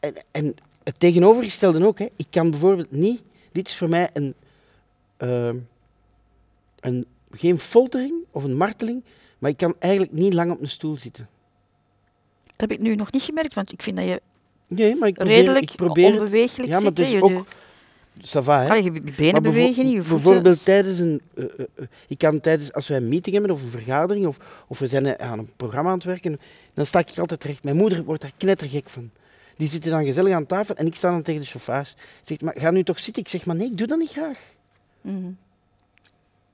En, 0.00 0.14
en 0.30 0.54
het 0.82 1.00
tegenovergestelde 1.00 1.86
ook. 1.86 1.98
Hè. 1.98 2.08
Ik 2.16 2.26
kan 2.30 2.50
bijvoorbeeld 2.50 2.90
niet... 2.90 3.22
Dit 3.52 3.68
is 3.68 3.76
voor 3.76 3.88
mij 3.88 4.10
een... 4.12 4.34
Uh, 5.18 5.50
een 6.80 7.06
geen 7.30 7.58
foltering 7.58 8.14
of 8.30 8.44
een 8.44 8.56
marteling, 8.56 9.04
maar 9.38 9.50
ik 9.50 9.56
kan 9.56 9.74
eigenlijk 9.78 10.12
niet 10.12 10.34
lang 10.34 10.50
op 10.50 10.60
een 10.60 10.68
stoel 10.68 10.96
zitten. 10.96 11.28
Dat 12.46 12.70
heb 12.70 12.72
ik 12.72 12.80
nu 12.80 12.94
nog 12.94 13.12
niet 13.12 13.22
gemerkt, 13.22 13.54
want 13.54 13.72
ik 13.72 13.82
vind 13.82 13.96
dat 13.96 14.06
je 14.06 14.20
nee, 14.68 14.96
maar 14.96 15.08
ik 15.08 15.14
probeer, 15.14 15.36
redelijk 15.36 15.70
ik 15.70 15.76
probeer 15.76 16.12
onbeweeglijk 16.12 16.68
ja, 16.68 16.80
maar 16.80 16.92
zit. 16.94 16.96
Dus 18.20 18.36
ook, 18.36 18.46
hè? 18.46 18.74
je 18.74 19.02
benen 19.16 19.42
bewegen 19.42 19.84
niet, 19.84 19.92
je 19.92 20.08
Bijvoorbeeld 20.08 20.64
tijdens 20.64 20.98
een... 20.98 21.20
Uh, 21.34 21.44
uh, 21.58 21.64
ik 22.08 22.18
kan 22.18 22.40
tijdens, 22.40 22.72
als 22.72 22.88
wij 22.88 22.96
een 22.96 23.08
meeting 23.08 23.34
hebben 23.34 23.52
of 23.52 23.62
een 23.62 23.68
vergadering 23.68 24.26
of, 24.26 24.38
of 24.68 24.78
we 24.78 24.86
zijn 24.86 25.20
aan 25.20 25.38
een 25.38 25.50
programma 25.56 25.90
aan 25.90 25.96
het 25.96 26.04
werken, 26.04 26.40
dan 26.74 26.86
sta 26.86 26.98
ik 26.98 27.18
altijd 27.18 27.44
recht. 27.44 27.64
Mijn 27.64 27.76
moeder 27.76 28.04
wordt 28.04 28.22
daar 28.22 28.32
knettergek 28.36 28.88
van. 28.88 29.10
Die 29.56 29.68
zitten 29.68 29.90
dan 29.90 30.04
gezellig 30.04 30.34
aan 30.34 30.46
tafel 30.46 30.74
en 30.74 30.86
ik 30.86 30.94
sta 30.94 31.10
dan 31.10 31.22
tegen 31.22 31.40
de 31.40 31.46
chauffage. 31.46 31.94
Zegt, 32.22 32.42
maar 32.42 32.54
ga 32.56 32.70
nu 32.70 32.82
toch 32.82 32.98
zitten? 32.98 33.22
Ik 33.22 33.28
zeg, 33.28 33.46
maar 33.46 33.56
nee, 33.56 33.70
ik 33.70 33.78
doe 33.78 33.86
dat 33.86 33.98
niet 33.98 34.10
graag. 34.10 34.38
Mm 35.00 35.22
-hmm. 35.22 35.36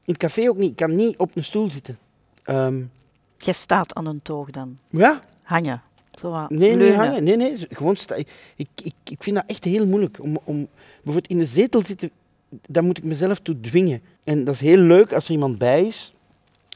In 0.04 0.12
het 0.12 0.16
café 0.16 0.48
ook 0.48 0.56
niet. 0.56 0.70
Ik 0.70 0.76
kan 0.76 0.96
niet 0.96 1.16
op 1.16 1.36
een 1.36 1.44
stoel 1.44 1.70
zitten. 1.70 1.98
Um, 2.46 2.90
Je 3.38 3.52
staat 3.52 3.94
aan 3.94 4.06
een 4.06 4.22
toog 4.22 4.50
dan? 4.50 4.78
Ja. 4.90 5.20
Hangen? 5.42 5.82
Zo 6.12 6.46
nee, 6.48 6.76
nee, 6.76 6.92
hangen. 6.92 7.24
Nee, 7.24 7.36
nee, 7.36 7.66
gewoon 7.70 7.96
staan. 7.96 8.18
Ik, 8.18 8.28
ik, 8.56 8.94
ik 9.10 9.22
vind 9.22 9.36
dat 9.36 9.44
echt 9.46 9.64
heel 9.64 9.86
moeilijk. 9.86 10.22
Om, 10.22 10.38
om 10.44 10.68
bijvoorbeeld 10.94 11.26
in 11.26 11.38
de 11.38 11.46
zetel 11.46 11.82
zitten, 11.84 12.10
daar 12.48 12.84
moet 12.84 12.98
ik 12.98 13.04
mezelf 13.04 13.40
toe 13.40 13.60
dwingen. 13.60 14.02
En 14.24 14.44
dat 14.44 14.54
is 14.54 14.60
heel 14.60 14.76
leuk 14.78 15.12
als 15.12 15.24
er 15.24 15.32
iemand 15.32 15.58
bij 15.58 15.86
is. 15.86 16.12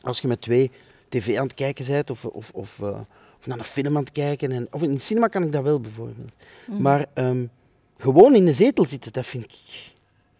Als 0.03 0.21
je 0.21 0.29
met 0.29 0.41
twee 0.41 0.71
tv 1.09 1.37
aan 1.37 1.47
het 1.47 1.55
kijken 1.55 1.87
bent 1.87 2.11
of, 2.11 2.25
of, 2.25 2.51
of, 2.55 2.79
uh, 2.79 3.01
of 3.39 3.47
naar 3.47 3.59
een 3.59 3.65
film 3.65 3.97
aan 3.97 4.03
het 4.03 4.13
kijken. 4.13 4.53
En, 4.53 4.67
of 4.71 4.83
in 4.83 4.95
de 4.95 5.01
cinema 5.01 5.27
kan 5.27 5.43
ik 5.43 5.53
dat 5.53 5.63
wel 5.63 5.81
bijvoorbeeld. 5.81 6.33
Mm. 6.67 6.83
Maar 6.83 7.07
um, 7.15 7.51
gewoon 7.99 8.35
in 8.35 8.47
de 8.47 8.55
zetel 8.55 8.87
zitten, 8.87 9.13
dat 9.13 9.27
vind 9.27 9.45
ik... 9.45 9.55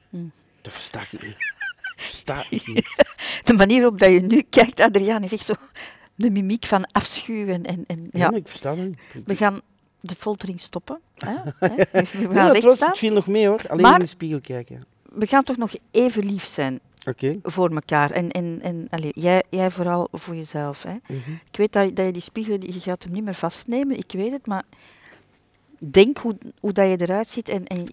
Mm. 0.09 0.31
Dat 0.63 0.73
versta 0.73 1.01
ik 1.01 1.23
niet. 1.23 1.57
Versta 2.35 2.57
ik 2.57 2.67
niet. 2.75 3.05
de 3.43 3.53
manier 3.53 3.81
waarop 3.81 3.99
dat 3.99 4.11
je 4.11 4.21
nu 4.21 4.43
kijkt, 4.51 4.81
Adriaan, 4.81 5.23
is 5.23 5.33
echt 5.33 5.47
zo 5.47 5.55
de 6.15 6.31
mimiek 6.31 6.67
van 6.67 6.87
afschuwen. 6.93 7.65
En, 7.65 7.85
en, 7.87 8.09
ja. 8.13 8.31
ik 8.31 8.49
versta 8.49 8.77
het 8.77 8.89
niet. 8.89 8.99
We 9.25 9.37
gaan 9.37 9.61
de 10.01 10.15
foltering 10.15 10.61
stoppen. 10.61 11.01
Hè? 11.15 11.35
We 11.61 12.29
gaan 12.33 12.55
ja, 12.55 12.75
staan. 12.75 12.89
Het 12.89 12.99
viel 12.99 13.13
nog 13.13 13.27
mee 13.27 13.47
hoor, 13.47 13.63
alleen 13.69 13.83
maar, 13.83 13.95
in 13.95 13.99
de 13.99 14.07
spiegel 14.07 14.41
kijken. 14.41 14.85
We 15.03 15.27
gaan 15.27 15.45
toch 15.45 15.57
nog 15.57 15.75
even 15.91 16.25
lief 16.25 16.45
zijn 16.45 16.81
okay. 17.09 17.39
voor 17.43 17.71
elkaar. 17.71 18.11
En, 18.11 18.31
en, 18.31 18.59
en 18.63 18.87
allez, 18.91 19.11
jij, 19.15 19.43
jij 19.51 19.71
vooral 19.71 20.09
voor 20.13 20.37
jezelf. 20.37 20.83
Hè? 20.83 20.93
Mm 20.93 21.21
-hmm. 21.25 21.41
Ik 21.51 21.57
weet 21.57 21.73
dat, 21.73 21.97
dat 21.97 22.07
je 22.07 22.13
die 22.13 22.23
spiegel, 22.23 22.57
je 22.61 22.81
gaat 22.81 23.03
hem 23.03 23.13
niet 23.13 23.25
meer 23.25 23.35
vastnemen, 23.35 23.99
ik 23.99 24.13
weet 24.13 24.33
het, 24.33 24.47
maar 24.47 24.65
denk 25.79 26.19
hoe, 26.19 26.37
hoe 26.61 26.73
dat 26.73 26.89
je 26.89 27.01
eruit 27.01 27.29
ziet 27.29 27.49
en, 27.49 27.67
en 27.67 27.87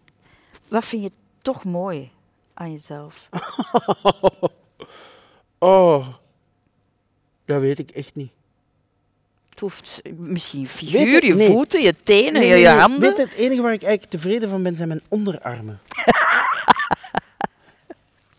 wat 0.68 0.86
vind 0.86 1.04
je 1.04 1.12
toch 1.42 1.64
mooi 1.64 2.12
aan 2.56 2.72
jezelf? 2.72 3.30
oh, 5.60 6.08
dat 7.46 7.62
weet 7.62 7.80
ik 7.80 7.90
echt 7.90 8.16
niet. 8.16 8.32
Het 9.50 9.60
hoeft 9.60 10.02
misschien 10.18 10.68
figuur, 10.68 11.26
je 11.26 11.52
voeten, 11.52 11.82
je 11.82 11.94
tenen, 12.04 12.34
nee, 12.34 12.60
je, 12.60 12.68
handen. 12.68 13.00
Weet 13.00 13.18
het 13.18 13.34
enige 13.34 13.62
waar 13.62 13.74
ik 13.74 13.84
eigenlijk 13.84 14.12
tevreden 14.12 14.50
van 14.50 14.64
ben, 14.64 14.76
zijn 14.76 14.88
mijn 14.88 15.04
onderarmen. 15.10 15.82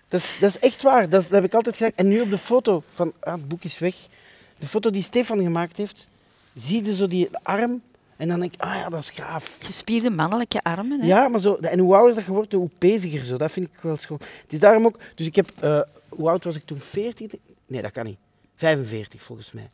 dat, 0.09 0.20
is, 0.20 0.35
dat 0.40 0.50
is 0.50 0.59
echt 0.59 0.83
waar, 0.83 1.09
dat, 1.09 1.29
heb 1.29 1.44
ik 1.44 1.55
altijd 1.55 1.76
gedaan. 1.76 1.92
En 1.94 2.09
nu 2.09 2.20
op 2.20 2.31
de 2.31 2.38
foto 2.38 2.83
van, 2.92 3.12
ah, 3.20 3.33
het 3.33 3.48
boek 3.48 3.64
is 3.64 3.79
weg, 3.79 3.94
de 4.59 4.66
foto 4.66 4.90
die 4.90 5.02
Stefan 5.02 5.42
gemaakt 5.42 5.76
heeft, 5.76 6.09
zie 6.55 6.85
je 6.85 6.94
zo 6.94 7.07
die 7.07 7.29
arm 7.42 7.83
en 8.16 8.29
dan 8.29 8.40
denk 8.40 8.55
ik, 8.55 8.61
ah 8.61 8.74
ja, 8.74 8.88
dat 8.88 9.00
is 9.00 9.11
gaaf. 9.11 9.59
Gespierde 9.62 10.11
mannelijke 10.11 10.62
armen. 10.62 11.00
Hè? 11.00 11.07
Ja, 11.07 11.29
maar 11.29 11.40
zo, 11.40 11.55
en 11.55 11.79
hoe 11.79 11.94
ouder 11.94 12.14
dat 12.14 12.24
je 12.24 12.33
wordt, 12.33 12.52
hoe 12.52 12.70
peziger 12.79 13.24
zo. 13.24 13.37
Dat 13.37 13.50
vind 13.50 13.66
ik 13.66 13.81
wel 13.81 13.96
schoon. 13.96 14.20
Het 14.42 14.52
is 14.52 14.61
daarom 14.61 14.87
ook, 14.87 14.98
dus 15.14 15.26
ik 15.26 15.37
heb, 15.37 15.50
uh, 15.64 15.81
hoe 16.09 16.29
oud 16.29 16.44
was 16.44 16.57
ik 16.57 16.64
toen? 16.64 16.79
14? 16.79 17.31
Nee, 17.66 17.83
dat 17.83 17.92
kan 17.92 18.05
niet. 18.05 18.18
45 18.55 19.22
volgens 19.22 19.52
mij. 19.52 19.66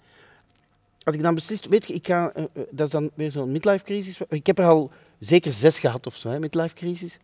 Had 1.03 1.15
ik 1.15 1.23
dan 1.23 1.35
beslist, 1.35 1.69
weet 1.69 1.87
je, 1.87 1.95
ik 1.95 2.07
ga, 2.07 2.33
uh, 2.37 2.45
dat 2.71 2.87
is 2.87 2.93
dan 2.93 3.11
weer 3.15 3.31
zo'n 3.31 3.53
midlife 3.53 3.85
crisis. 3.85 4.21
Ik 4.29 4.47
heb 4.47 4.59
er 4.59 4.65
al 4.65 4.91
zeker 5.19 5.53
zes 5.53 5.79
gehad 5.79 6.07
of 6.07 6.17
zo, 6.17 6.29
hè, 6.29 6.39
midlife 6.39 6.75
crisis. 6.75 7.19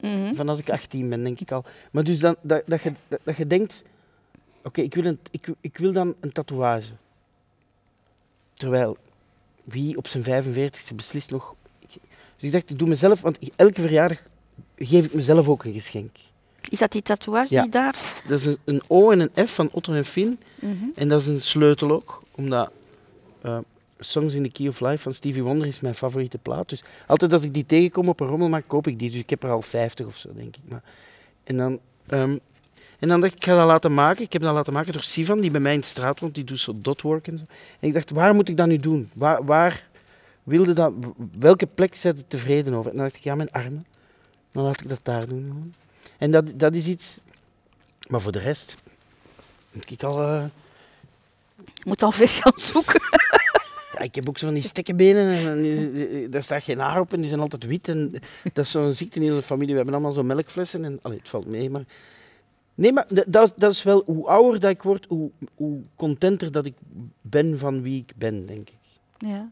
Mm 0.00 0.10
-hmm. 0.10 0.34
Van 0.34 0.48
als 0.48 0.58
ik 0.58 0.70
18 0.70 1.08
ben, 1.08 1.24
denk 1.24 1.40
ik 1.40 1.52
al. 1.52 1.64
Maar 1.90 2.04
dus 2.04 2.18
dan, 2.18 2.36
dat, 2.40 2.66
dat, 2.66 2.82
je, 2.82 2.92
dat, 3.08 3.20
dat 3.22 3.36
je 3.36 3.46
denkt, 3.46 3.84
oké, 4.58 4.66
okay, 4.68 4.84
ik, 4.84 4.94
wil 4.94 5.04
een, 5.04 5.18
ik, 5.30 5.48
ik 5.60 5.78
wil 5.78 5.92
dan 5.92 6.14
een 6.20 6.32
tatoeage. 6.32 6.92
Terwijl, 8.54 8.96
wie 9.66 9.96
op 9.96 10.06
zijn 10.06 10.24
45ste 10.24 10.94
beslist 10.94 11.30
nog... 11.30 11.54
Dus 12.36 12.44
ik 12.44 12.52
dacht, 12.52 12.70
ik 12.70 12.78
doe 12.78 12.88
mezelf, 12.88 13.20
want 13.20 13.38
elke 13.56 13.80
verjaardag 13.80 14.18
geef 14.76 15.04
ik 15.04 15.14
mezelf 15.14 15.48
ook 15.48 15.64
een 15.64 15.72
geschenk. 15.72 16.16
Is 16.68 16.78
dat 16.78 16.92
die 16.92 17.02
tatoeage 17.02 17.54
ja. 17.54 17.62
die 17.62 17.70
daar? 17.70 18.22
Dat 18.28 18.38
is 18.38 18.46
een, 18.46 18.58
een, 18.64 18.82
O 18.86 19.10
en 19.10 19.20
een 19.20 19.46
F 19.46 19.54
van 19.54 19.68
Otto 19.72 19.92
en 19.92 20.04
Finn. 20.04 20.40
Mm 20.60 20.78
-hmm. 20.78 20.92
En 20.94 21.08
dat 21.08 21.20
is 21.20 21.26
een 21.26 21.40
sleutel 21.40 21.90
ook, 21.90 22.22
omdat 22.34 22.70
uh, 23.44 23.58
Songs 23.98 24.34
in 24.34 24.42
the 24.42 24.50
Key 24.50 24.68
of 24.68 24.80
Life 24.80 24.98
van 24.98 25.14
Stevie 25.14 25.42
Wonder 25.42 25.66
is 25.66 25.80
mijn 25.80 25.94
favoriete 25.94 26.38
plaat. 26.38 26.68
Dus 26.68 26.82
altijd 27.06 27.32
als 27.32 27.42
ik 27.42 27.54
die 27.54 27.66
tegenkom 27.66 28.08
op 28.08 28.20
een 28.20 28.26
rommelmarkt, 28.26 28.66
koop 28.66 28.86
ik 28.86 28.98
die. 28.98 29.10
Dus 29.10 29.20
ik 29.20 29.30
heb 29.30 29.42
er 29.42 29.50
al 29.50 29.62
50 29.62 30.06
of 30.06 30.16
zo, 30.16 30.28
denk 30.34 30.56
ik. 30.56 30.62
Maar, 30.68 30.82
en, 31.44 31.56
dan, 31.56 31.78
um, 32.10 32.40
en 32.98 33.08
dan 33.08 33.20
dacht 33.20 33.32
ik, 33.32 33.38
ik 33.38 33.44
ga 33.44 33.56
dat 33.56 33.66
laten 33.66 33.94
maken. 33.94 34.24
Ik 34.24 34.32
heb 34.32 34.42
dat 34.42 34.54
laten 34.54 34.72
maken 34.72 34.92
door 34.92 35.02
Sivan, 35.02 35.40
die 35.40 35.50
bij 35.50 35.60
mij 35.60 35.74
in 35.74 35.80
de 35.80 35.86
straat 35.86 36.20
woont. 36.20 36.34
Die 36.34 36.44
doet 36.44 36.58
zo 36.58 36.72
dotwork 36.76 37.28
en 37.28 37.38
zo. 37.38 37.44
En 37.80 37.88
ik 37.88 37.94
dacht, 37.94 38.10
waar 38.10 38.34
moet 38.34 38.48
ik 38.48 38.56
dat 38.56 38.66
nu 38.66 38.76
doen? 38.76 39.10
Waar, 39.14 39.44
waar 39.44 39.86
wilde 40.42 40.72
dat, 40.72 40.92
welke 41.38 41.66
plek 41.66 41.94
zet 41.94 42.16
het 42.16 42.30
tevreden 42.30 42.74
over? 42.74 42.90
En 42.90 42.96
dan 42.96 43.06
dacht 43.06 43.16
ik, 43.16 43.22
ja, 43.22 43.34
mijn 43.34 43.50
armen. 43.50 43.86
Dan 44.52 44.64
laat 44.64 44.80
ik 44.80 44.88
dat 44.88 45.00
daar 45.02 45.26
doen. 45.26 45.74
En 46.18 46.30
dat, 46.30 46.58
dat 46.58 46.74
is 46.74 46.86
iets... 46.86 47.18
Maar 48.08 48.20
voor 48.20 48.32
de 48.32 48.38
rest... 48.38 48.74
Moet 49.72 49.90
ik 49.90 50.02
al... 50.02 50.22
Uh, 50.22 50.44
moet 51.84 52.02
al 52.02 52.12
ver 52.12 52.28
gaan 52.28 52.52
zoeken. 52.56 53.00
Ja, 53.92 54.02
ik 54.02 54.14
heb 54.14 54.28
ook 54.28 54.38
zo 54.38 54.44
van 54.46 54.54
die 54.54 54.62
stekkenbenen 54.62 55.48
en 55.48 55.62
die, 55.62 56.28
daar 56.28 56.42
staat 56.42 56.62
geen 56.62 56.78
haar 56.78 57.00
op 57.00 57.12
en 57.12 57.20
die 57.20 57.28
zijn 57.28 57.40
altijd 57.40 57.64
wit. 57.66 57.88
En 57.88 58.10
dat 58.52 58.64
is 58.64 58.70
zo'n 58.70 58.92
ziekte 58.92 59.20
in 59.20 59.30
onze 59.30 59.46
familie. 59.46 59.70
We 59.70 59.76
hebben 59.76 59.94
allemaal 59.94 60.12
zo 60.12 60.22
melkflessen 60.22 60.84
en 60.84 60.98
allee, 61.02 61.18
het 61.18 61.28
valt 61.28 61.46
mee. 61.46 61.70
Maar, 61.70 61.84
nee, 62.76 62.92
maar 62.92 63.06
dat, 63.26 63.52
dat 63.56 63.72
is 63.72 63.82
wel 63.82 64.02
hoe 64.06 64.26
ouder 64.26 64.60
dat 64.60 64.70
ik 64.70 64.82
word, 64.82 65.06
hoe, 65.08 65.30
hoe 65.54 65.80
contenter 65.96 66.52
dat 66.52 66.66
ik 66.66 66.74
ben 67.20 67.58
van 67.58 67.82
wie 67.82 68.00
ik 68.02 68.12
ben, 68.16 68.46
denk 68.46 68.68
ik. 68.68 68.78
Ja. 69.18 69.50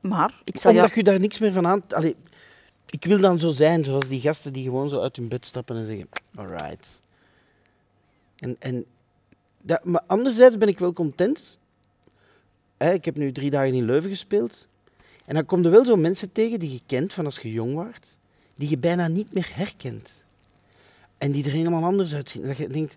Maar 0.00 0.40
ik 0.44 0.58
zou 0.58 0.74
Omdat 0.74 0.94
je 0.94 1.02
daar 1.02 1.20
niks 1.20 1.38
meer 1.38 1.52
van 1.52 1.66
aan... 1.66 1.82
Allee, 1.88 2.16
ik 2.86 3.04
wil 3.04 3.20
dan 3.20 3.38
zo 3.38 3.50
zijn, 3.50 3.84
zoals 3.84 4.08
die 4.08 4.20
gasten 4.20 4.52
die 4.52 4.64
gewoon 4.64 4.88
zo 4.88 5.00
uit 5.00 5.16
hun 5.16 5.28
bed 5.28 5.46
stappen 5.46 5.76
en 5.76 5.86
zeggen, 5.86 6.08
alright. 6.34 7.00
En, 8.36 8.56
en 8.58 8.84
dat, 9.62 9.84
maar 9.84 10.02
anderzijds 10.06 10.56
ben 10.56 10.68
ik 10.68 10.78
wel 10.78 10.92
content. 10.92 11.58
ik 12.78 13.04
heb 13.04 13.16
nu 13.16 13.32
drie 13.32 13.50
dagen 13.50 13.74
in 13.74 13.84
Leuven 13.84 14.10
gespeeld. 14.10 14.66
En 15.24 15.34
dan 15.34 15.44
kom 15.44 15.64
er 15.64 15.70
wel 15.70 15.84
zo 15.84 15.96
mensen 15.96 16.32
tegen 16.32 16.58
die 16.58 16.72
je 16.72 16.80
kent 16.86 17.12
van 17.12 17.24
als 17.24 17.38
je 17.38 17.52
jong 17.52 17.74
was, 17.74 18.16
die 18.54 18.70
je 18.70 18.78
bijna 18.78 19.08
niet 19.08 19.34
meer 19.34 19.50
herkent. 19.54 20.22
En 21.18 21.32
die 21.32 21.44
er 21.44 21.50
helemaal 21.50 21.84
anders 21.84 22.14
uitzien. 22.14 22.42
En 22.42 22.48
dat 22.48 22.56
je 22.56 22.68
denkt, 22.68 22.96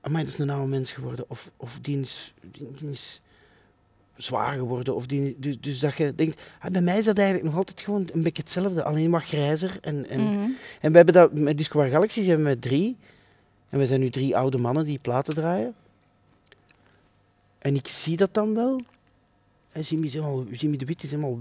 amai, 0.00 0.24
dat 0.24 0.32
is 0.32 0.38
een 0.38 0.50
oude 0.50 0.68
mens 0.68 0.92
geworden. 0.92 1.24
Of, 1.28 1.50
of 1.56 1.78
die, 1.80 2.00
is, 2.00 2.34
die 2.52 2.90
is 2.90 3.20
zwaar 4.16 4.52
geworden. 4.52 4.94
Of 4.94 5.06
die, 5.06 5.36
dus, 5.38 5.60
dus 5.60 5.78
dat 5.78 5.96
je 5.96 6.14
denkt, 6.14 6.40
ah, 6.60 6.70
bij 6.70 6.80
mij 6.80 6.98
is 6.98 7.04
dat 7.04 7.16
eigenlijk 7.16 7.46
nog 7.46 7.56
altijd 7.56 7.80
gewoon 7.80 8.08
een 8.12 8.22
beetje 8.22 8.42
hetzelfde, 8.42 8.84
alleen 8.84 9.10
wat 9.10 9.22
grijzer. 9.22 9.78
En, 9.80 10.08
en, 10.08 10.20
mm 10.20 10.26
-hmm. 10.26 10.56
en 10.80 10.90
we 10.90 10.96
hebben 10.96 11.14
dat 11.14 11.38
met 11.38 11.58
Disco 11.58 11.80
Galaxies 11.80 12.26
hebben 12.26 12.46
we 12.46 12.58
drie. 12.58 12.96
En 13.68 13.78
we 13.78 13.86
zijn 13.86 14.00
nu 14.00 14.10
drie 14.10 14.36
oude 14.36 14.58
mannen 14.58 14.84
die 14.84 14.98
platen 14.98 15.34
draaien. 15.34 15.74
En 17.58 17.74
ik 17.74 17.88
zie 17.88 18.16
dat 18.16 18.34
dan 18.34 18.54
wel. 18.54 18.80
En 19.72 19.82
Jimmy, 19.82 20.06
is 20.06 20.14
helemaal, 20.14 20.44
Jimmy 20.44 20.76
de 20.76 20.84
Wit 20.84 21.02
is 21.02 21.10
helemaal... 21.10 21.38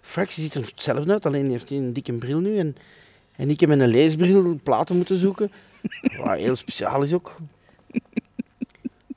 Fractie 0.00 0.42
ziet 0.42 0.54
er 0.54 0.64
hetzelfde 0.64 1.12
uit, 1.12 1.26
alleen 1.26 1.50
heeft 1.50 1.68
hij 1.68 1.78
een 1.78 1.92
dikke 1.92 2.12
bril 2.12 2.40
nu. 2.40 2.58
En, 2.58 2.76
en 3.36 3.50
ik 3.50 3.60
heb 3.60 3.68
met 3.68 3.80
een 3.80 3.88
leesbril 3.88 4.58
platen 4.62 4.96
moeten 4.96 5.18
zoeken. 5.18 5.52
Wat 6.24 6.36
heel 6.36 6.56
speciaal 6.56 7.02
is 7.02 7.12
ook. 7.12 7.36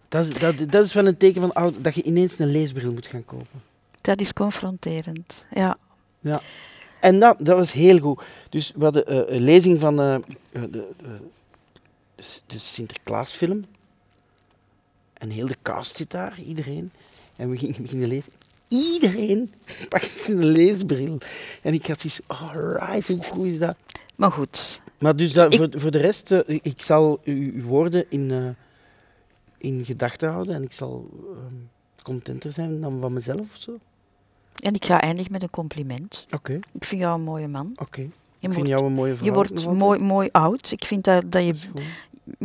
Dat 0.08 0.25
is, 0.25 0.39
dat, 0.39 0.71
dat 0.71 0.86
is 0.86 0.93
wel 0.93 1.08
een 1.08 1.17
teken 1.17 1.41
van 1.41 1.53
oud, 1.53 1.73
dat 1.84 1.95
je 1.95 2.03
ineens 2.03 2.39
een 2.39 2.51
leesbril 2.51 2.91
moet 2.91 3.08
gaan 3.08 3.25
kopen. 3.25 3.62
Dat 4.01 4.21
is 4.21 4.34
confronterend, 4.34 5.45
ja. 5.51 5.77
Ja. 6.19 6.41
En 6.99 7.19
dat, 7.19 7.38
dat 7.39 7.58
was 7.58 7.71
heel 7.71 7.99
goed. 7.99 8.21
Dus 8.49 8.73
we 8.75 8.84
hadden 8.84 9.13
uh, 9.13 9.36
een 9.36 9.41
lezing 9.41 9.79
van 9.79 9.99
uh, 9.99 10.15
de, 10.51 10.89
de 12.45 12.58
Sinterklaasfilm. 12.58 13.65
En 15.13 15.29
heel 15.29 15.47
de 15.47 15.58
cast 15.62 15.95
zit 15.95 16.12
daar, 16.12 16.39
iedereen. 16.39 16.91
En 17.36 17.49
we 17.49 17.58
gingen 17.58 17.82
beginnen 17.82 18.08
lezen. 18.08 18.32
Iedereen 18.67 19.53
pakt 19.89 20.17
zijn 20.17 20.45
leesbril. 20.45 21.17
En 21.62 21.73
ik 21.73 21.86
had 21.86 22.01
zoiets, 22.01 22.19
alright, 22.27 23.08
hoe 23.08 23.23
goed 23.23 23.45
is 23.45 23.60
dat? 23.60 23.77
Maar 24.19 24.32
goed. 24.32 24.82
Maar 24.97 25.15
dus 25.15 25.34
dat, 25.34 25.55
voor, 25.55 25.69
voor 25.71 25.91
de 25.91 25.97
rest, 25.97 26.32
uh, 26.32 26.39
ik 26.45 26.82
zal 26.82 27.19
uw 27.23 27.63
woorden 27.63 28.05
in, 28.10 28.29
uh, 28.29 28.49
in 29.58 29.86
gedachten 29.86 30.29
houden 30.29 30.55
en 30.55 30.63
ik 30.63 30.71
zal 30.71 31.10
uh, 31.23 31.38
contenter 32.03 32.51
zijn 32.51 32.82
dan 32.82 32.99
van 32.99 33.13
mezelf 33.13 33.39
of 33.39 33.55
zo. 33.55 33.77
En 34.62 34.73
ik 34.73 34.86
ga 34.86 35.01
eindigen 35.01 35.32
met 35.32 35.43
een 35.43 35.49
compliment. 35.49 36.25
Oké. 36.25 36.36
Okay. 36.36 36.62
Ik 36.71 36.86
vind 36.86 37.01
jou 37.01 37.15
een 37.15 37.25
mooie 37.25 37.47
man. 37.47 37.69
Oké. 37.71 37.82
Okay. 37.82 38.10
Ik 38.39 38.53
vind 38.53 38.67
jou 38.67 38.86
een 38.86 38.91
mooie 38.91 39.15
vrouw. 39.15 39.27
Je 39.27 39.34
wordt 39.34 39.65
mooi, 39.65 39.99
mooi 39.99 40.29
oud. 40.32 40.71
Ik 40.71 40.86
vind 40.86 41.03
dat, 41.03 41.32
dat 41.32 41.45
je 41.45 41.55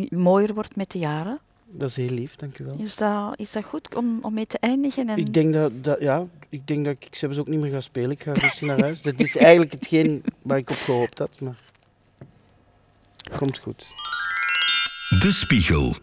mooier 0.08 0.54
wordt 0.54 0.76
met 0.76 0.90
de 0.90 0.98
jaren. 0.98 1.38
Dat 1.76 1.88
is 1.88 1.96
heel 1.96 2.10
lief, 2.10 2.37
dank 2.37 2.58
u 2.58 2.64
wel. 2.64 2.76
Is 2.78 2.96
dat, 2.96 3.38
is 3.38 3.52
dat 3.52 3.64
goed 3.64 3.94
om, 3.94 4.18
om 4.22 4.34
mee 4.34 4.46
te 4.46 4.58
eindigen? 4.58 5.08
En... 5.08 5.18
Ik 5.18 5.34
denk 5.34 5.52
dat, 5.52 5.84
dat, 5.84 6.00
ja, 6.00 6.26
ik 6.48 6.66
denk 6.66 6.84
dat 6.84 6.94
ik, 6.94 7.04
ik 7.04 7.14
zelfs 7.14 7.38
ook 7.38 7.48
niet 7.48 7.60
meer 7.60 7.70
ga 7.70 7.80
spelen. 7.80 8.10
Ik 8.10 8.22
ga 8.22 8.32
rustig 8.32 8.60
naar 8.60 8.80
huis. 8.80 9.02
Dat 9.02 9.20
is 9.20 9.37
eigenlijk 9.37 9.72
hetgeen 9.72 10.24
waar 10.42 10.58
ik 10.58 10.70
op 10.70 10.76
gehoopt 10.76 11.18
had. 11.18 11.40
Maar... 11.40 11.56
Komt 13.37 13.58
goed. 13.58 13.87
De 15.20 15.32
Spiegel. 15.32 15.94